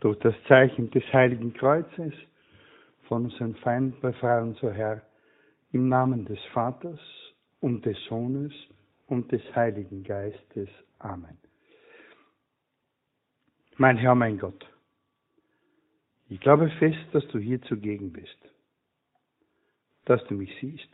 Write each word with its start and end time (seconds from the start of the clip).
durch 0.00 0.18
das 0.18 0.34
Zeichen 0.48 0.90
des 0.90 1.04
Heiligen 1.12 1.54
Kreuzes 1.54 2.12
von 3.08 3.24
unseren 3.24 3.54
Feinden 3.56 4.00
befreien, 4.00 4.54
so 4.60 4.70
Herr, 4.70 5.02
im 5.72 5.88
Namen 5.88 6.24
des 6.24 6.42
Vaters 6.52 7.00
und 7.60 7.84
des 7.84 7.96
Sohnes 8.08 8.52
und 9.06 9.30
des 9.32 9.42
Heiligen 9.54 10.02
Geistes. 10.02 10.68
Amen. 10.98 11.38
Mein 13.76 13.96
Herr, 13.96 14.14
mein 14.14 14.38
Gott, 14.38 14.66
ich 16.28 16.40
glaube 16.40 16.70
fest, 16.78 17.06
dass 17.12 17.26
du 17.28 17.38
hier 17.38 17.60
zugegen 17.62 18.12
bist, 18.12 18.38
dass 20.06 20.24
du 20.26 20.34
mich 20.34 20.50
siehst 20.60 20.90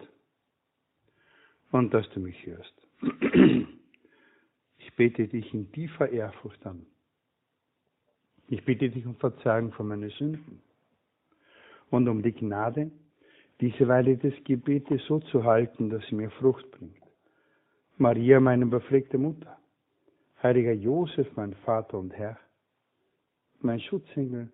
und 1.71 1.95
dass 1.95 2.09
du 2.11 2.21
mich 2.21 2.45
hörst. 2.45 2.75
Ich 4.79 4.95
bete 4.95 5.27
dich 5.29 5.55
in 5.55 5.73
tiefer 5.73 6.11
Ehrfurcht 6.11 6.67
an. 6.67 6.87
Ich 8.53 8.67
bitte 8.67 8.91
dich 8.91 9.07
um 9.07 9.17
Verzeihung 9.17 9.73
für 9.73 9.83
meine 9.83 10.11
Sünden 10.11 10.61
und 11.89 12.07
um 12.07 12.23
die 12.23 12.35
Gnade, 12.35 12.91
diese 13.63 13.89
Weile 13.89 14.19
des 14.19 14.35
Gebetes 14.45 15.03
so 15.07 15.21
zu 15.21 15.45
halten, 15.45 15.89
dass 15.89 16.07
sie 16.09 16.17
mir 16.17 16.31
Frucht 16.33 16.71
bringt. 16.71 17.03
Maria, 17.97 18.41
meine 18.41 18.67
befleckte 18.67 19.17
Mutter, 19.17 19.59
heiliger 20.43 20.75
Josef, 20.75 21.35
mein 21.35 21.55
Vater 21.65 21.99
und 21.99 22.13
Herr, 22.13 22.39
mein 23.61 23.81
Schutzengel, 23.81 24.53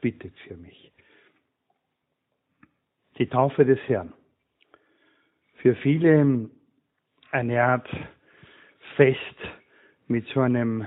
bittet 0.00 0.32
für 0.48 0.56
mich. 0.56 0.90
Die 3.18 3.26
Taufe 3.26 3.66
des 3.66 3.80
Herrn. 3.88 4.14
Für 5.56 5.74
viele 5.74 6.48
eine 7.30 7.62
Art 7.62 7.90
Fest 8.96 9.36
mit 10.08 10.26
so 10.28 10.40
einem 10.40 10.86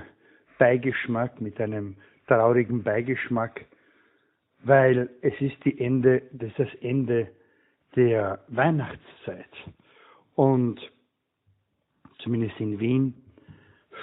Beigeschmack, 0.58 1.40
mit 1.40 1.60
einem 1.60 1.96
traurigen 2.26 2.82
Beigeschmack, 2.82 3.66
weil 4.64 5.10
es 5.22 5.34
ist 5.40 5.64
die 5.64 5.78
Ende, 5.78 6.22
das 6.32 6.50
ist 6.50 6.58
das 6.58 6.74
Ende 6.80 7.30
der 7.94 8.44
Weihnachtszeit. 8.48 9.50
Und 10.34 10.80
zumindest 12.18 12.58
in 12.60 12.78
Wien 12.78 13.14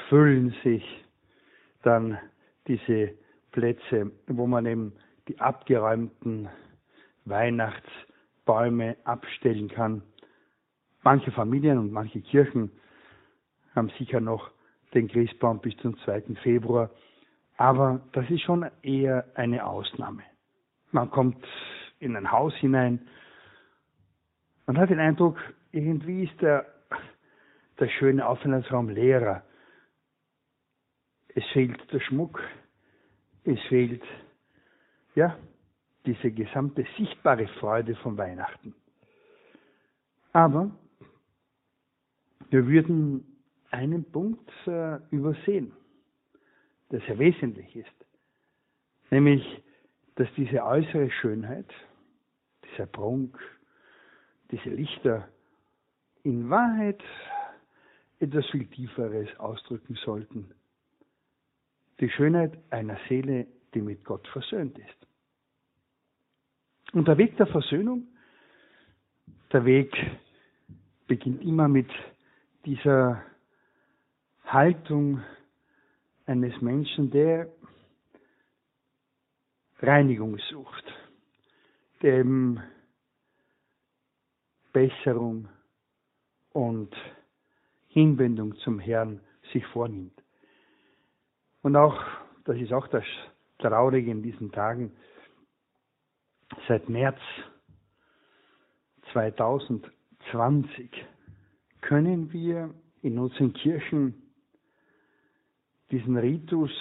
füllen 0.10 0.56
sich 0.64 0.84
dann 1.84 2.18
diese 2.68 3.14
Plätze, 3.52 4.12
wo 4.28 4.48
man 4.48 4.66
eben 4.66 4.94
die 5.28 5.40
abgeräumten 5.40 6.50
Weihnachtsbäume 7.26 8.98
abstellen 9.04 9.70
kann. 9.70 10.02
Manche 11.04 11.32
Familien 11.32 11.78
und 11.78 11.92
manche 11.92 12.22
Kirchen 12.22 12.72
haben 13.76 13.90
sicher 13.98 14.20
noch 14.20 14.52
den 14.94 15.08
Christbaum 15.08 15.60
bis 15.60 15.76
zum 15.78 15.98
2. 16.00 16.36
Februar, 16.42 16.90
aber 17.58 18.02
das 18.14 18.30
ist 18.30 18.42
schon 18.42 18.66
eher 18.82 19.26
eine 19.36 19.66
Ausnahme. 19.66 20.24
Man 20.92 21.10
kommt 21.10 21.46
in 22.00 22.16
ein 22.16 22.32
Haus 22.32 22.54
hinein, 22.56 23.08
man 24.66 24.78
hat 24.78 24.90
den 24.90 25.00
Eindruck, 25.00 25.38
irgendwie 25.72 26.24
ist 26.24 26.42
der, 26.42 26.66
der 27.80 27.90
schöne 27.90 28.26
Aufenthaltsraum 28.26 28.90
leerer. 28.90 29.44
Es 31.36 31.44
fehlt 31.52 31.92
der 31.92 32.00
Schmuck, 32.00 32.42
es 33.44 33.60
fehlt, 33.68 34.04
ja, 35.16 35.38
diese 36.06 36.32
gesamte 36.32 36.86
sichtbare 36.98 37.48
Freude 37.60 37.96
von 37.96 38.18
Weihnachten. 38.18 38.74
Aber 40.32 40.72
wir 42.50 42.68
würden 42.68 43.26
einen 43.72 44.10
Punkt 44.12 44.50
äh, 44.68 44.98
übersehen, 45.12 45.74
der 46.94 47.02
sehr 47.02 47.18
wesentlich 47.18 47.76
ist, 47.76 48.06
nämlich, 49.10 49.44
dass 50.14 50.28
diese 50.38 50.64
äußere 50.64 51.10
Schönheit, 51.10 51.66
dieser 52.70 52.86
Prunk, 52.86 53.36
diese 54.52 54.70
Lichter 54.70 55.28
in 56.22 56.52
Wahrheit 56.52 57.04
etwas 58.20 58.46
viel 58.52 58.68
Tieferes 58.68 59.28
ausdrücken 59.40 59.96
sollten. 60.06 60.52
Die 62.00 62.12
Schönheit 62.12 62.60
einer 62.70 63.00
Seele, 63.10 63.48
die 63.74 63.82
mit 63.82 64.06
Gott 64.06 64.28
versöhnt 64.28 64.78
ist. 64.78 65.08
Und 66.94 67.08
der 67.08 67.18
Weg 67.18 67.36
der 67.38 67.48
Versöhnung, 67.48 68.08
der 69.52 69.66
Weg 69.66 69.92
beginnt 71.08 71.42
immer 71.42 71.68
mit 71.68 71.90
dieser 72.66 73.24
Haltung 74.46 75.24
eines 76.26 76.60
Menschen, 76.62 77.12
der 77.12 77.50
Reinigung 79.80 80.38
sucht, 80.50 80.86
eben 82.02 82.62
Besserung 84.72 85.50
und 86.52 86.96
Hinwendung 87.88 88.56
zum 88.58 88.80
Herrn 88.80 89.20
sich 89.52 89.66
vornimmt. 89.68 90.22
Und 91.62 91.76
auch, 91.76 92.02
das 92.46 92.58
ist 92.58 92.74
auch 92.74 92.88
das 92.88 93.04
Traurige 93.60 94.12
in 94.12 94.24
diesen 94.24 94.52
Tagen, 94.52 94.92
seit 96.68 96.90
März 96.90 97.20
2020 99.12 100.90
können 101.82 102.32
wir 102.34 102.74
in 103.02 103.20
unseren 103.20 103.54
Kirchen 103.54 104.23
diesen 105.94 106.18
Ritus 106.18 106.72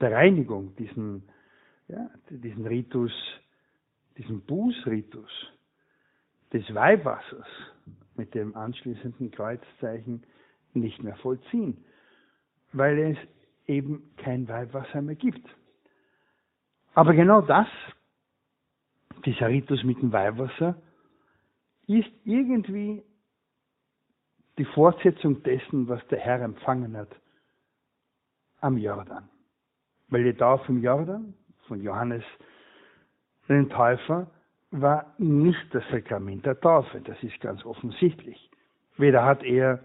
der 0.00 0.12
Reinigung, 0.12 0.74
diesen, 0.76 1.22
ja, 1.86 2.10
diesen 2.30 2.66
Ritus, 2.66 3.12
diesen 4.16 4.40
Bußritus 4.40 5.30
des 6.54 6.74
Weihwassers 6.74 7.46
mit 8.16 8.34
dem 8.34 8.56
anschließenden 8.56 9.30
Kreuzzeichen 9.30 10.22
nicht 10.72 11.02
mehr 11.02 11.14
vollziehen, 11.16 11.84
weil 12.72 12.98
es 12.98 13.18
eben 13.66 14.10
kein 14.16 14.48
Weihwasser 14.48 15.02
mehr 15.02 15.14
gibt. 15.14 15.46
Aber 16.94 17.12
genau 17.12 17.42
das, 17.42 17.68
dieser 19.26 19.48
Ritus 19.48 19.84
mit 19.84 20.00
dem 20.00 20.10
Weihwasser, 20.10 20.80
ist 21.86 22.10
irgendwie 22.24 23.02
die 24.56 24.64
Fortsetzung 24.64 25.42
dessen, 25.42 25.86
was 25.88 26.00
der 26.08 26.18
Herr 26.18 26.40
empfangen 26.40 26.96
hat 26.96 27.14
am 28.62 28.78
Jordan. 28.78 29.28
Weil 30.08 30.24
die 30.24 30.34
Taufe 30.34 30.72
im 30.72 30.82
Jordan 30.82 31.34
von 31.66 31.82
Johannes 31.82 32.24
den 33.48 33.68
Täufer 33.68 34.30
war 34.70 35.14
nicht 35.18 35.66
das 35.72 35.84
Sakrament 35.90 36.46
der 36.46 36.58
Taufe, 36.58 37.00
das 37.02 37.22
ist 37.22 37.38
ganz 37.40 37.64
offensichtlich. 37.66 38.50
Weder 38.96 39.24
hat 39.24 39.42
er 39.42 39.80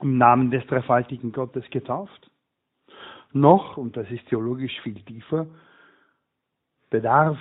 im 0.00 0.16
Namen 0.16 0.50
des 0.50 0.66
dreifaltigen 0.66 1.32
Gottes 1.32 1.64
getauft, 1.70 2.30
noch, 3.32 3.76
und 3.76 3.96
das 3.96 4.10
ist 4.10 4.26
theologisch 4.28 4.80
viel 4.80 5.02
tiefer, 5.02 5.46
bedarf 6.88 7.38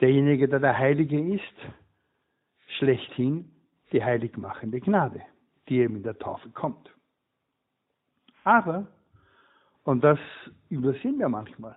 derjenige, 0.00 0.48
der 0.48 0.60
der 0.60 0.76
Heilige 0.76 1.34
ist, 1.34 1.54
schlechthin 2.78 3.52
die 3.92 4.02
heiligmachende 4.02 4.80
Gnade, 4.80 5.22
die 5.68 5.78
eben 5.78 5.96
in 5.96 6.02
der 6.02 6.18
Taufe 6.18 6.50
kommt. 6.50 6.90
Aber, 8.46 8.86
und 9.82 10.04
das 10.04 10.20
übersehen 10.68 11.18
wir 11.18 11.28
manchmal, 11.28 11.76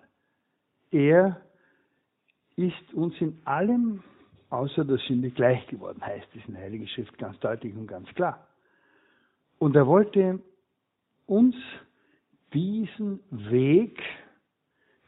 er 0.91 1.41
ist 2.57 2.93
uns 2.93 3.19
in 3.19 3.41
allem 3.43 4.03
außer 4.51 4.85
der 4.85 4.99
Sünde 4.99 5.31
gleich 5.31 5.65
geworden, 5.65 5.99
heißt 6.05 6.27
es 6.35 6.45
in 6.47 6.53
der 6.53 6.61
Heiligen 6.61 6.87
Schrift 6.87 7.17
ganz 7.17 7.39
deutlich 7.39 7.75
und 7.75 7.87
ganz 7.87 8.07
klar. 8.09 8.47
Und 9.57 9.75
er 9.75 9.87
wollte 9.87 10.43
uns 11.25 11.55
diesen 12.53 13.19
Weg 13.31 13.99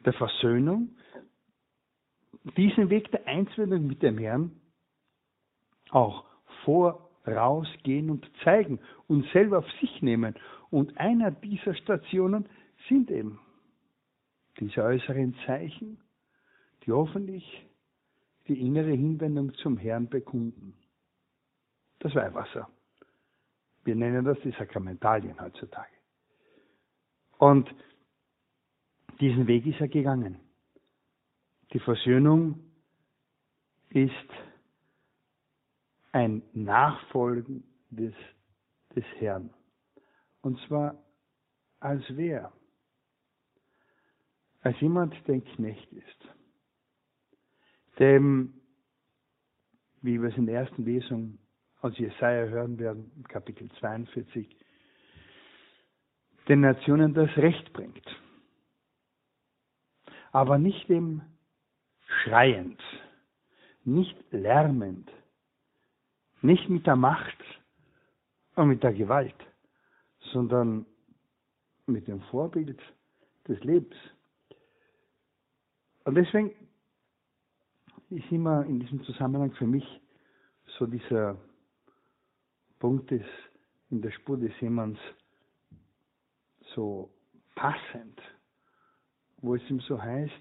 der 0.04 0.14
Versöhnung, 0.14 0.96
diesen 2.58 2.90
Weg 2.90 3.12
der 3.12 3.28
Einswerdung 3.28 3.86
mit 3.86 4.02
dem 4.02 4.18
Herrn 4.18 4.60
auch 5.92 6.26
vorausgehen 6.66 8.10
und 8.10 8.28
zeigen 8.44 8.80
und 9.08 9.28
selber 9.32 9.60
auf 9.60 9.72
sich 9.80 10.02
nehmen 10.02 10.36
und 10.72 10.98
einer 10.98 11.32
dieser 11.32 11.76
Stationen 11.76 12.50
sind 12.88 13.12
eben 13.12 13.40
diese 14.60 14.82
äußeren 14.82 15.36
Zeichen, 15.46 16.00
die 16.84 16.92
hoffentlich 16.92 17.68
die 18.48 18.60
innere 18.60 18.92
Hinwendung 18.92 19.54
zum 19.56 19.78
Herrn 19.78 20.10
bekunden. 20.10 20.74
Das 22.00 22.16
Weihwasser. 22.16 22.68
Wir 23.84 23.96
nennen 23.96 24.26
das 24.26 24.40
die 24.44 24.52
Sakramentalien 24.52 25.40
heutzutage. 25.40 25.94
Und 27.38 27.70
diesen 29.20 29.48
Weg 29.48 29.66
ist 29.66 29.82
er 29.82 29.88
gegangen. 29.88 30.40
Die 31.74 31.80
Versöhnung 31.80 32.60
ist 33.90 34.12
ein 36.12 36.42
Nachfolgen 36.54 37.64
des, 37.90 38.14
des 38.96 39.06
Herrn. 39.20 39.54
Und 40.42 40.60
zwar 40.68 40.98
als 41.80 42.04
wer? 42.10 42.52
als 44.62 44.80
jemand, 44.80 45.16
der 45.28 45.42
Knecht 45.42 45.92
ist, 45.92 46.28
dem, 48.00 48.54
wie 50.02 50.22
wir 50.22 50.30
es 50.30 50.38
in 50.38 50.46
der 50.46 50.62
ersten 50.62 50.86
Lesung 50.86 51.40
aus 51.82 51.98
Jesaja 51.98 52.46
hören 52.46 52.78
werden, 52.78 53.24
Kapitel 53.28 53.70
42, 53.80 54.48
den 56.48 56.62
Nationen 56.62 57.14
das 57.14 57.36
Recht 57.38 57.74
bringt. 57.74 58.06
Aber 60.32 60.58
nicht 60.58 60.88
dem 60.90 61.22
schreiend, 62.24 62.82
nicht 63.84 64.16
lärmend, 64.32 65.12
nicht 66.42 66.70
mit 66.70 66.86
der 66.86 66.96
Macht 66.96 67.38
und 68.56 68.70
mit 68.70 68.84
der 68.84 68.94
Gewalt, 68.94 69.36
sondern 70.32 70.86
mit 71.86 72.08
dem 72.08 72.22
Vorbild 72.24 72.80
des 73.48 73.64
Lebens. 73.64 73.96
Und 76.04 76.16
deswegen 76.16 76.52
ist 78.10 78.32
immer 78.32 78.66
in 78.66 78.80
diesem 78.80 79.04
Zusammenhang 79.04 79.52
für 79.54 79.68
mich 79.68 79.86
so 80.78 80.86
dieser 80.86 81.38
Punkt 82.80 83.12
ist 83.12 83.26
in 83.90 84.02
der 84.02 84.12
Spur 84.12 84.38
des 84.38 84.52
Seemanns 84.60 84.98
so 86.74 87.14
passend, 87.56 88.20
wo 89.38 89.56
es 89.56 89.70
ihm 89.70 89.80
so 89.82 90.02
heißt, 90.02 90.34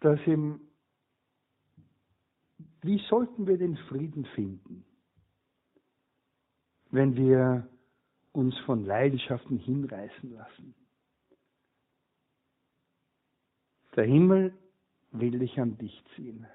dass 0.00 0.20
ihm, 0.26 0.60
wie 2.82 2.98
sollten 3.08 3.46
wir 3.46 3.58
den 3.58 3.76
Frieden 3.88 4.24
finden, 4.34 4.84
wenn 6.90 7.16
wir 7.16 7.68
uns 8.32 8.56
von 8.60 8.84
Leidenschaften 8.84 9.58
hinreißen 9.58 10.32
lassen? 10.32 10.74
Der 13.96 14.04
Himmel 14.04 14.56
will 15.12 15.38
dich 15.38 15.58
an 15.58 15.76
dich 15.78 16.04
ziehen. 16.14 16.46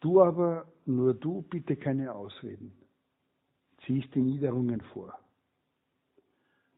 Du 0.00 0.22
aber, 0.22 0.66
nur 0.86 1.14
du, 1.14 1.42
bitte 1.42 1.76
keine 1.76 2.14
Ausreden. 2.14 2.72
Ziehst 3.86 4.14
die 4.14 4.22
Niederungen 4.22 4.80
vor. 4.92 5.18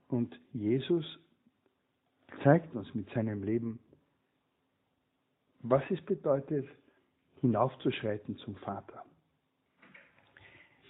Und 0.09 0.39
Jesus 0.53 1.19
zeigt 2.43 2.75
uns 2.75 2.93
mit 2.95 3.09
seinem 3.11 3.43
Leben, 3.43 3.79
was 5.61 5.83
es 5.91 6.01
bedeutet, 6.03 6.69
hinaufzuschreiten 7.41 8.37
zum 8.39 8.57
Vater. 8.57 9.05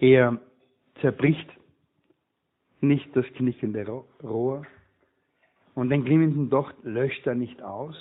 Er 0.03 0.41
zerbricht 1.01 1.49
nicht 2.81 3.15
das 3.15 3.25
knickende 3.37 3.87
Rohr 4.21 4.67
und 5.77 5.91
den 5.91 6.05
glimmenden 6.05 6.51
Docht 6.51 6.75
löscht 6.83 7.25
er 7.25 7.37
nicht 7.37 7.63
aus. 7.63 7.95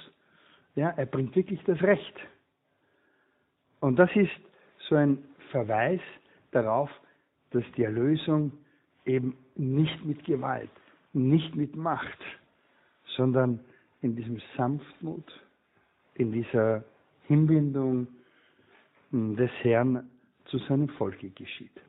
Ja, 0.74 0.90
er 0.90 1.06
bringt 1.06 1.36
wirklich 1.36 1.64
das 1.66 1.80
Recht. 1.84 2.16
Und 3.82 4.00
das 4.00 4.10
ist 4.16 4.32
so 4.90 4.96
ein 4.96 5.20
Verweis 5.52 6.02
darauf, 6.50 6.90
dass 7.52 7.64
die 7.78 7.84
Erlösung 7.84 8.52
eben 9.06 9.38
nicht 9.56 10.04
mit 10.04 10.26
Gewalt, 10.26 10.72
nicht 11.14 11.56
mit 11.56 11.76
Macht, 11.76 12.20
sondern 13.16 13.60
in 14.02 14.16
diesem 14.16 14.42
Sanftmut, 14.58 15.32
in 16.16 16.32
dieser 16.32 16.84
Hinbindung 17.28 18.08
des 19.12 19.52
Herrn 19.62 20.10
zu 20.46 20.58
seinem 20.58 20.90
Volke 20.90 21.30
geschieht. 21.30 21.80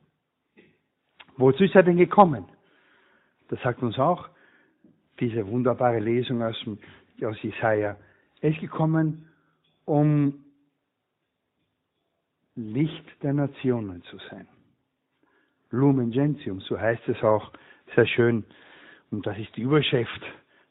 Wozu 1.37 1.63
ist 1.63 1.75
er 1.75 1.83
denn 1.83 1.97
gekommen? 1.97 2.45
Das 3.49 3.61
sagt 3.61 3.81
uns 3.81 3.97
auch 3.97 4.29
diese 5.19 5.47
wunderbare 5.47 5.99
Lesung 5.99 6.41
aus, 6.41 6.55
aus 7.23 7.41
Jesaja. 7.41 7.97
Er 8.41 8.49
ist 8.49 8.59
gekommen, 8.59 9.29
um 9.85 10.43
Licht 12.55 13.05
der 13.21 13.33
Nationen 13.33 14.03
zu 14.03 14.17
sein. 14.29 14.47
Lumen 15.71 16.11
Gentium, 16.11 16.59
so 16.61 16.79
heißt 16.79 17.07
es 17.07 17.21
auch 17.23 17.51
sehr 17.95 18.05
schön. 18.05 18.45
Und 19.11 19.25
das 19.25 19.37
ist 19.39 19.55
die 19.55 19.61
Überschrift 19.61 20.21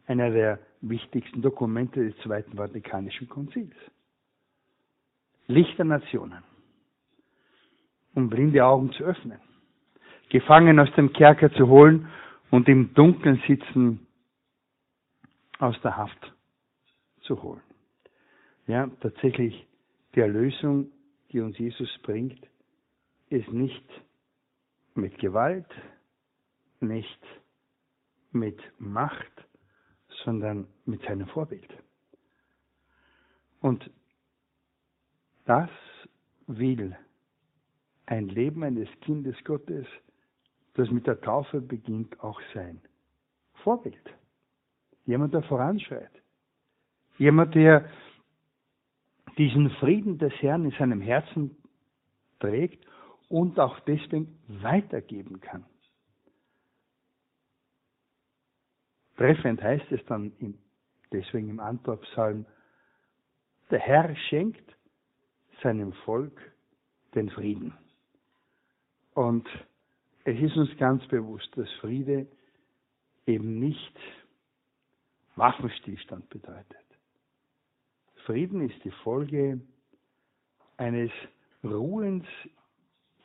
einer 0.06 0.31
der 0.31 0.58
wichtigsten 0.81 1.43
Dokumente 1.43 2.05
des 2.05 2.17
Zweiten 2.23 2.56
Vatikanischen 2.56 3.29
Konzils. 3.29 3.75
Licht 5.47 5.76
der 5.79 5.87
Nationen, 5.87 6.43
um 8.15 8.29
blinde 8.29 8.65
Augen 8.65 8.93
zu 8.93 9.03
öffnen, 9.05 9.41
Gefangen 10.32 10.81
aus 10.81 10.90
dem 10.96 11.12
Kerker 11.12 11.52
zu 11.52 11.69
holen 11.69 12.08
und 12.50 12.67
im 12.67 12.94
Dunkeln 12.94 13.43
sitzen 13.46 14.06
aus 15.58 15.79
der 15.82 15.94
Haft 15.99 16.32
zu 17.20 17.43
holen. 17.43 17.61
Ja, 18.67 18.87
tatsächlich 19.02 19.67
die 20.14 20.20
Erlösung, 20.20 20.90
die 21.31 21.40
uns 21.40 21.58
Jesus 21.58 21.99
bringt, 22.02 22.40
ist 23.29 23.52
nicht 23.52 23.84
mit 24.94 25.19
Gewalt, 25.19 25.69
nicht 26.81 27.20
mit 28.31 28.58
Macht, 28.79 29.46
sondern 30.25 30.67
mit 30.87 31.02
seinem 31.02 31.26
Vorbild. 31.26 31.69
Und 33.61 33.90
das 35.44 35.69
will 36.46 36.96
ein 38.06 38.31
Leben 38.31 38.64
eines 38.64 38.88
Kindes 39.02 39.37
Gottes, 39.44 39.87
das 40.74 40.90
mit 40.90 41.06
der 41.06 41.20
Taufe 41.20 41.60
beginnt, 41.60 42.20
auch 42.20 42.40
sein. 42.54 42.80
Vorbild. 43.62 44.10
Jemand, 45.04 45.34
der 45.34 45.42
voranschreit. 45.42 46.10
Jemand, 47.19 47.54
der 47.54 47.88
diesen 49.38 49.70
Frieden 49.70 50.19
des 50.19 50.32
Herrn 50.40 50.64
in 50.64 50.70
seinem 50.72 51.00
Herzen 51.00 51.56
trägt 52.40 52.84
und 53.28 53.58
auch 53.58 53.80
deswegen 53.80 54.38
weitergeben 54.48 55.40
kann. 55.40 55.64
Treffend 59.16 59.62
heißt 59.62 59.92
es 59.92 60.04
dann 60.06 60.32
im, 60.40 60.58
deswegen 61.12 61.48
im 61.48 61.60
Antwortpsalm, 61.60 62.44
der 63.70 63.78
Herr 63.78 64.14
schenkt 64.28 64.76
seinem 65.62 65.92
Volk 66.04 66.38
den 67.14 67.30
Frieden. 67.30 67.72
Und 69.14 69.48
es 70.24 70.40
ist 70.40 70.56
uns 70.56 70.76
ganz 70.78 71.06
bewusst, 71.08 71.48
dass 71.56 71.70
Friede 71.80 72.26
eben 73.26 73.58
nicht 73.58 73.96
Waffenstillstand 75.36 76.29
bedeutet. 76.29 76.76
Frieden 78.26 78.69
ist 78.69 78.84
die 78.84 78.91
Folge 79.02 79.60
eines 80.76 81.10
Ruhens 81.64 82.26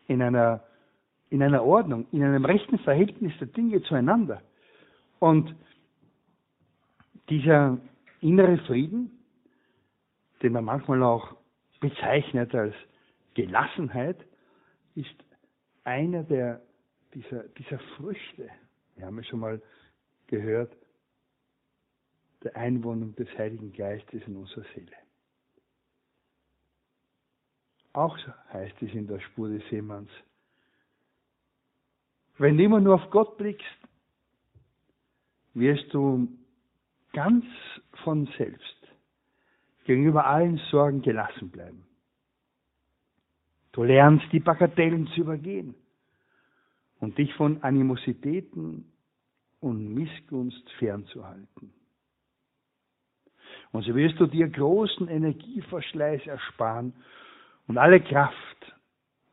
in 0.07 0.21
einer, 0.21 0.63
in 1.29 1.43
einer 1.43 1.63
Ordnung, 1.63 2.07
in 2.11 2.23
einem 2.23 2.45
rechten 2.45 2.79
Verhältnis 2.79 3.33
der 3.39 3.47
Dinge 3.47 3.81
zueinander. 3.83 4.41
Und 5.19 5.55
dieser 7.29 7.77
innere 8.21 8.57
Frieden, 8.59 9.11
den 10.41 10.53
man 10.53 10.65
manchmal 10.65 11.03
auch 11.03 11.35
bezeichnet 11.79 12.53
als 12.55 12.73
Gelassenheit, 13.33 14.17
ist 14.95 15.15
einer 15.83 16.23
der, 16.23 16.61
dieser, 17.17 17.43
dieser 17.49 17.79
Früchte. 17.97 18.49
Wir 18.95 19.05
haben 19.05 19.17
ja 19.17 19.23
schon 19.23 19.39
mal 19.39 19.61
gehört, 20.27 20.75
der 22.43 22.55
Einwohnung 22.55 23.15
des 23.15 23.27
Heiligen 23.37 23.73
Geistes 23.73 24.21
in 24.27 24.35
unserer 24.35 24.65
Seele. 24.75 24.95
Auch 27.93 28.15
so 28.19 28.31
heißt 28.53 28.75
es 28.83 28.93
in 28.93 29.07
der 29.07 29.19
Spur 29.19 29.49
des 29.49 29.67
Seemanns. 29.69 30.11
Wenn 32.37 32.57
du 32.57 32.63
immer 32.63 32.79
nur 32.79 32.95
auf 32.95 33.09
Gott 33.09 33.37
blickst, 33.37 33.65
wirst 35.55 35.91
du 35.91 36.27
ganz 37.13 37.45
von 38.03 38.27
selbst 38.37 38.75
gegenüber 39.85 40.27
allen 40.27 40.57
Sorgen 40.69 41.01
gelassen 41.01 41.49
bleiben. 41.49 41.87
Du 43.71 43.83
lernst 43.83 44.25
die 44.31 44.39
Bagatellen 44.39 45.07
zu 45.07 45.21
übergehen 45.21 45.73
und 46.99 47.17
dich 47.17 47.33
von 47.35 47.61
Animositäten 47.63 48.91
und 49.59 49.93
Missgunst 49.93 50.69
fernzuhalten. 50.79 51.73
Und 53.71 53.83
so 53.83 53.95
wirst 53.95 54.19
du 54.19 54.27
dir 54.27 54.47
großen 54.47 55.07
Energieverschleiß 55.07 56.25
ersparen 56.27 56.93
und 57.67 57.77
alle 57.77 58.01
Kraft 58.01 58.35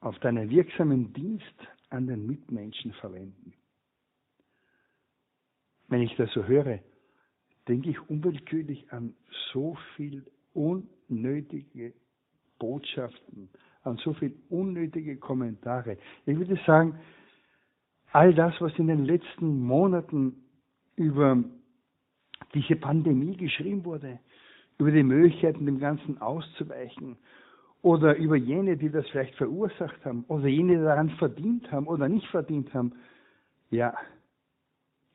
auf 0.00 0.18
deinen 0.18 0.50
wirksamen 0.50 1.12
Dienst 1.12 1.54
an 1.90 2.06
den 2.06 2.26
Mitmenschen 2.26 2.92
verwenden. 2.94 3.54
Wenn 5.88 6.02
ich 6.02 6.14
das 6.16 6.30
so 6.32 6.44
höre, 6.44 6.80
denke 7.68 7.90
ich 7.90 8.10
unwillkürlich 8.10 8.92
an 8.92 9.14
so 9.52 9.76
viel 9.96 10.24
unnötige 10.52 11.94
Botschaften, 12.58 13.48
an 13.82 13.96
so 13.98 14.12
viel 14.14 14.34
unnötige 14.48 15.16
Kommentare. 15.16 15.98
Ich 16.26 16.36
würde 16.36 16.58
sagen, 16.66 16.98
all 18.14 18.32
das, 18.32 18.54
was 18.60 18.72
in 18.78 18.86
den 18.86 19.04
letzten 19.04 19.60
Monaten 19.60 20.44
über 20.94 21.42
diese 22.54 22.76
Pandemie 22.76 23.36
geschrieben 23.36 23.84
wurde, 23.84 24.20
über 24.78 24.92
die 24.92 25.02
Möglichkeiten, 25.02 25.66
dem 25.66 25.80
Ganzen 25.80 26.20
auszuweichen, 26.20 27.16
oder 27.82 28.16
über 28.16 28.36
jene, 28.36 28.76
die 28.76 28.88
das 28.88 29.06
vielleicht 29.10 29.34
verursacht 29.34 30.04
haben, 30.04 30.24
oder 30.28 30.46
jene, 30.46 30.78
die 30.78 30.84
daran 30.84 31.10
verdient 31.10 31.70
haben 31.72 31.88
oder 31.88 32.08
nicht 32.08 32.26
verdient 32.28 32.72
haben, 32.72 32.92
ja, 33.70 33.92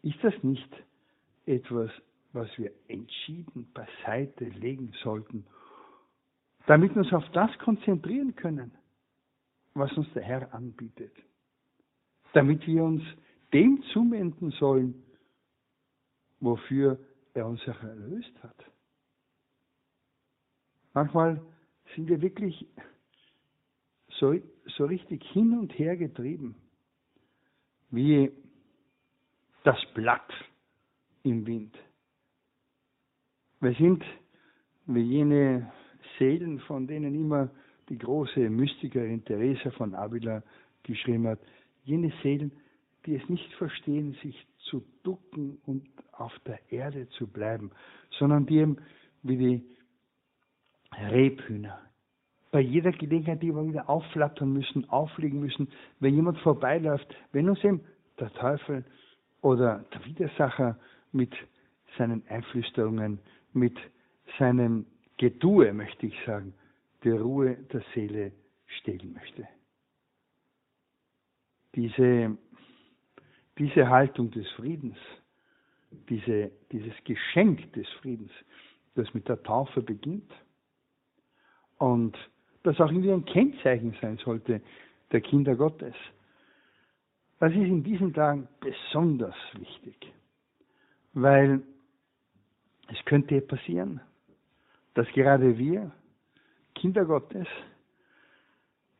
ist 0.03 0.21
das 0.21 0.33
nicht 0.43 0.69
etwas, 1.45 1.89
was 2.33 2.49
wir 2.57 2.71
entschieden 2.89 3.71
beiseite 3.73 4.43
legen 4.43 4.91
sollten, 5.01 5.45
damit 6.67 6.93
wir 6.95 7.03
uns 7.03 7.13
auf 7.13 7.27
das 7.31 7.57
konzentrieren 7.59 8.35
können, 8.35 8.71
was 9.73 9.91
uns 9.93 10.11
der 10.13 10.23
Herr 10.23 10.53
anbietet, 10.53 11.13
damit 12.33 12.65
wir 12.67 12.83
uns 12.83 13.03
dem 13.53 13.81
zuwenden 13.93 14.51
sollen, 14.51 15.03
wofür 16.39 16.99
er 17.33 17.47
uns 17.47 17.61
erlöst 17.65 18.33
hat. 18.43 18.55
Manchmal 20.93 21.41
sind 21.95 22.07
wir 22.07 22.21
wirklich 22.21 22.65
so, 24.19 24.35
so 24.77 24.85
richtig 24.85 25.23
hin 25.31 25.57
und 25.57 25.77
her 25.77 25.97
getrieben, 25.97 26.55
wie 27.91 28.31
das 29.63 29.77
Blatt 29.93 30.31
im 31.23 31.45
Wind. 31.45 31.77
Wir 33.61 33.73
sind 33.73 34.03
wie 34.85 35.01
jene 35.01 35.71
Seelen, 36.17 36.59
von 36.61 36.87
denen 36.87 37.13
immer 37.13 37.49
die 37.89 37.97
große 37.97 38.49
Mystikerin 38.49 39.23
Teresa 39.25 39.71
von 39.71 39.93
Avila 39.93 40.43
geschrieben 40.83 41.27
hat, 41.27 41.39
jene 41.89 42.11
Seelen, 42.21 42.51
die 43.05 43.15
es 43.15 43.29
nicht 43.29 43.51
verstehen, 43.53 44.15
sich 44.21 44.47
zu 44.69 44.83
ducken 45.03 45.59
und 45.65 45.87
auf 46.11 46.37
der 46.45 46.59
Erde 46.71 47.09
zu 47.09 47.27
bleiben, 47.27 47.71
sondern 48.11 48.45
die 48.45 48.57
eben 48.57 48.77
wie 49.23 49.37
die 49.37 49.63
Rebhühner 51.11 51.79
bei 52.51 52.61
jeder 52.61 52.91
Gelegenheit, 52.91 53.41
die 53.41 53.53
wir 53.53 53.67
wieder 53.67 53.89
aufflattern 53.89 54.51
müssen, 54.51 54.89
auflegen 54.89 55.39
müssen, 55.39 55.69
wenn 55.99 56.15
jemand 56.15 56.39
vorbeiläuft, 56.39 57.07
wenn 57.31 57.49
uns 57.49 57.63
eben 57.63 57.81
der 58.19 58.31
Teufel 58.33 58.83
oder 59.41 59.85
der 59.93 60.05
Widersacher 60.05 60.77
mit 61.11 61.33
seinen 61.97 62.23
Einflüsterungen, 62.27 63.19
mit 63.53 63.77
seinem 64.37 64.85
Getue, 65.17 65.73
möchte 65.73 66.07
ich 66.07 66.15
sagen, 66.25 66.53
die 67.03 67.11
Ruhe 67.11 67.55
der 67.71 67.83
Seele 67.93 68.31
stehlen 68.79 69.13
möchte. 69.13 69.47
Diese, 71.75 72.37
diese 73.57 73.89
Haltung 73.89 74.31
des 74.31 74.47
Friedens, 74.51 74.97
diese, 76.09 76.51
dieses 76.71 76.93
Geschenk 77.03 77.73
des 77.73 77.87
Friedens, 78.01 78.31
das 78.95 79.13
mit 79.13 79.27
der 79.27 79.41
Taufe 79.43 79.81
beginnt 79.81 80.31
und 81.77 82.17
das 82.63 82.79
auch 82.79 82.91
irgendwie 82.91 83.11
ein 83.11 83.25
Kennzeichen 83.25 83.95
sein 84.01 84.17
sollte 84.17 84.61
der 85.11 85.21
Kinder 85.21 85.55
Gottes. 85.55 85.95
Das 87.39 87.51
ist 87.51 87.57
in 87.57 87.83
diesen 87.83 88.13
Tagen 88.13 88.47
besonders 88.59 89.35
wichtig, 89.53 90.13
weil 91.13 91.63
es 92.89 93.05
könnte 93.05 93.39
passieren, 93.41 94.01
dass 94.93 95.07
gerade 95.13 95.57
wir, 95.57 95.91
Kinder 96.75 97.05
Gottes, 97.05 97.47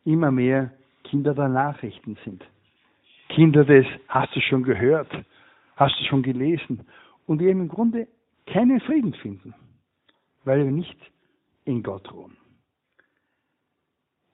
immer 0.06 0.32
mehr 0.32 0.72
Kinder 1.04 1.34
der 1.34 1.50
Nachrichten 1.50 2.18
sind. 2.24 2.44
Kinder 3.30 3.64
des 3.64 3.86
hast 4.08 4.36
du 4.36 4.42
schon 4.42 4.64
gehört, 4.64 5.12
hast 5.76 6.00
du 6.00 6.04
schon 6.06 6.24
gelesen 6.24 6.86
und 7.26 7.40
wir 7.40 7.52
im 7.52 7.68
Grunde 7.68 8.08
keinen 8.48 8.82
Frieden 8.82 9.14
finden, 9.14 9.54
weil 10.44 10.66
wir 10.66 10.72
nicht 10.72 10.98
in 11.66 11.84
Gott 11.84 12.12
ruhen. 12.12 12.36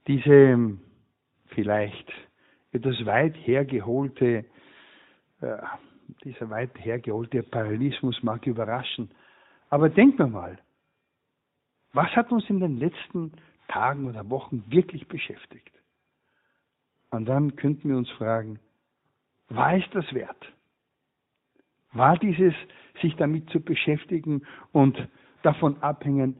Diese 0.07 0.77
vielleicht 1.47 2.11
etwas 2.71 3.05
weit 3.05 3.35
hergeholte, 3.35 4.45
äh, 5.41 5.57
dieser 6.23 6.49
weit 6.49 6.71
hergeholte 6.79 7.43
Parallelismus 7.43 8.21
mag 8.23 8.47
überraschen. 8.47 9.11
Aber 9.69 9.89
denken 9.89 10.19
wir 10.19 10.27
mal, 10.27 10.59
was 11.93 12.07
hat 12.15 12.31
uns 12.31 12.49
in 12.49 12.59
den 12.59 12.77
letzten 12.77 13.33
Tagen 13.67 14.07
oder 14.07 14.29
Wochen 14.29 14.63
wirklich 14.69 15.07
beschäftigt? 15.07 15.71
Und 17.09 17.25
dann 17.25 17.55
könnten 17.55 17.89
wir 17.89 17.97
uns 17.97 18.09
fragen, 18.11 18.59
war 19.49 19.75
es 19.75 19.83
das 19.91 20.11
wert? 20.13 20.53
War 21.91 22.17
dieses, 22.17 22.53
sich 23.01 23.15
damit 23.15 23.49
zu 23.49 23.59
beschäftigen 23.59 24.45
und 24.71 24.97
davon 25.43 25.81
abhängen, 25.81 26.37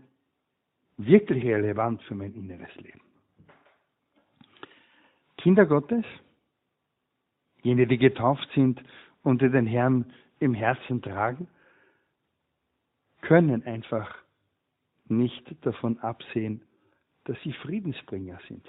wirklich 0.98 1.44
relevant 1.46 2.02
für 2.04 2.16
mein 2.16 2.34
inneres 2.34 2.74
Leben? 2.76 3.02
Kinder 5.38 5.66
Gottes, 5.66 6.06
jene, 7.62 7.88
die 7.88 7.98
getauft 7.98 8.48
sind 8.56 8.82
und 9.24 9.42
die 9.42 9.50
den 9.50 9.68
Herrn 9.68 10.12
im 10.40 10.54
Herzen 10.54 11.02
tragen, 11.02 11.48
können 13.22 13.64
einfach 13.64 14.16
nicht 15.08 15.56
davon 15.66 16.00
absehen, 16.00 16.62
dass 17.26 17.38
sie 17.44 17.54
Friedensbringer 17.54 18.40
sind, 18.48 18.66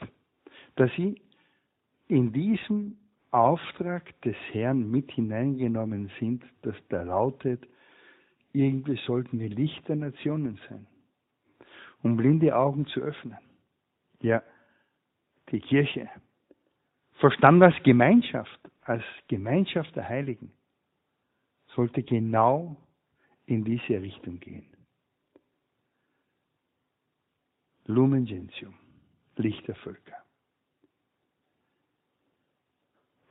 dass 0.77 0.91
sie 0.97 1.21
in 2.09 2.33
diesem 2.33 2.99
Auftrag 3.37 4.19
des 4.23 4.37
Herrn 4.53 4.91
mit 4.91 5.13
hineingenommen 5.13 6.11
sind, 6.19 6.43
dass 6.63 6.75
da 6.89 7.03
lautet, 7.03 7.67
irgendwie 8.53 8.99
sollten 9.07 9.39
wir 9.39 9.51
Licht 9.51 9.87
der 9.89 9.97
Nationen 9.97 10.59
sein, 10.69 10.87
um 12.03 12.17
blinde 12.17 12.57
Augen 12.57 12.87
zu 12.87 13.01
öffnen. 13.01 13.37
Ja, 14.23 14.43
die 15.51 15.61
Kirche, 15.61 16.09
verstanden 17.19 17.65
als 17.65 17.83
Gemeinschaft, 17.83 18.61
als 18.81 19.05
Gemeinschaft 19.29 19.95
der 19.95 20.09
Heiligen, 20.09 20.53
sollte 21.75 22.03
genau 22.03 22.77
in 23.45 23.65
diese 23.65 24.01
Richtung 24.01 24.41
gehen. 24.41 24.67
Lumen 27.85 28.25
Gentium, 28.25 28.75
Licht 29.37 29.69
der 29.69 29.77
Völker. 29.77 30.26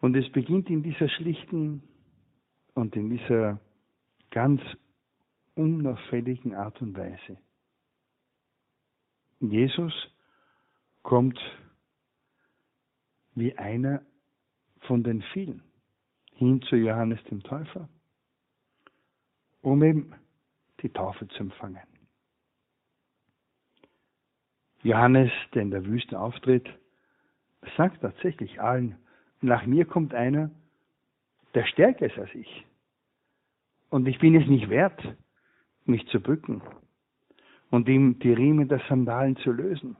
Und 0.05 0.15
es 0.15 0.31
beginnt 0.31 0.69
in 0.69 0.83
dieser 0.83 1.09
schlichten 1.09 1.81
und 2.75 2.95
in 2.95 3.09
dieser 3.09 3.59
ganz 4.29 4.61
unauffälligen 5.55 6.53
Art 6.53 6.79
und 6.79 6.95
Weise. 6.95 7.39
Jesus 9.39 9.91
kommt 11.01 11.39
wie 13.33 13.57
einer 13.57 14.03
von 14.81 15.03
den 15.03 15.23
vielen 15.33 15.63
hin 16.33 16.61
zu 16.61 16.75
Johannes 16.75 17.23
dem 17.23 17.41
Täufer, 17.41 17.89
um 19.63 19.81
eben 19.81 20.13
die 20.83 20.89
Taufe 20.89 21.27
zu 21.29 21.39
empfangen. 21.39 21.87
Johannes, 24.83 25.31
der 25.55 25.63
in 25.63 25.71
der 25.71 25.83
Wüste 25.83 26.19
auftritt, 26.19 26.69
sagt 27.75 28.01
tatsächlich 28.01 28.61
allen, 28.61 28.99
nach 29.41 29.65
mir 29.65 29.85
kommt 29.85 30.13
einer, 30.13 30.51
der 31.53 31.65
stärker 31.65 32.07
ist 32.07 32.17
als 32.17 32.33
ich. 32.33 32.65
Und 33.89 34.07
ich 34.07 34.19
bin 34.19 34.35
es 34.35 34.47
nicht 34.47 34.69
wert, 34.69 35.01
mich 35.85 36.05
zu 36.07 36.19
bücken 36.19 36.61
und 37.69 37.87
ihm 37.87 38.19
die 38.19 38.33
Riemen 38.33 38.67
der 38.67 38.81
Sandalen 38.87 39.37
zu 39.37 39.51
lösen. 39.51 39.97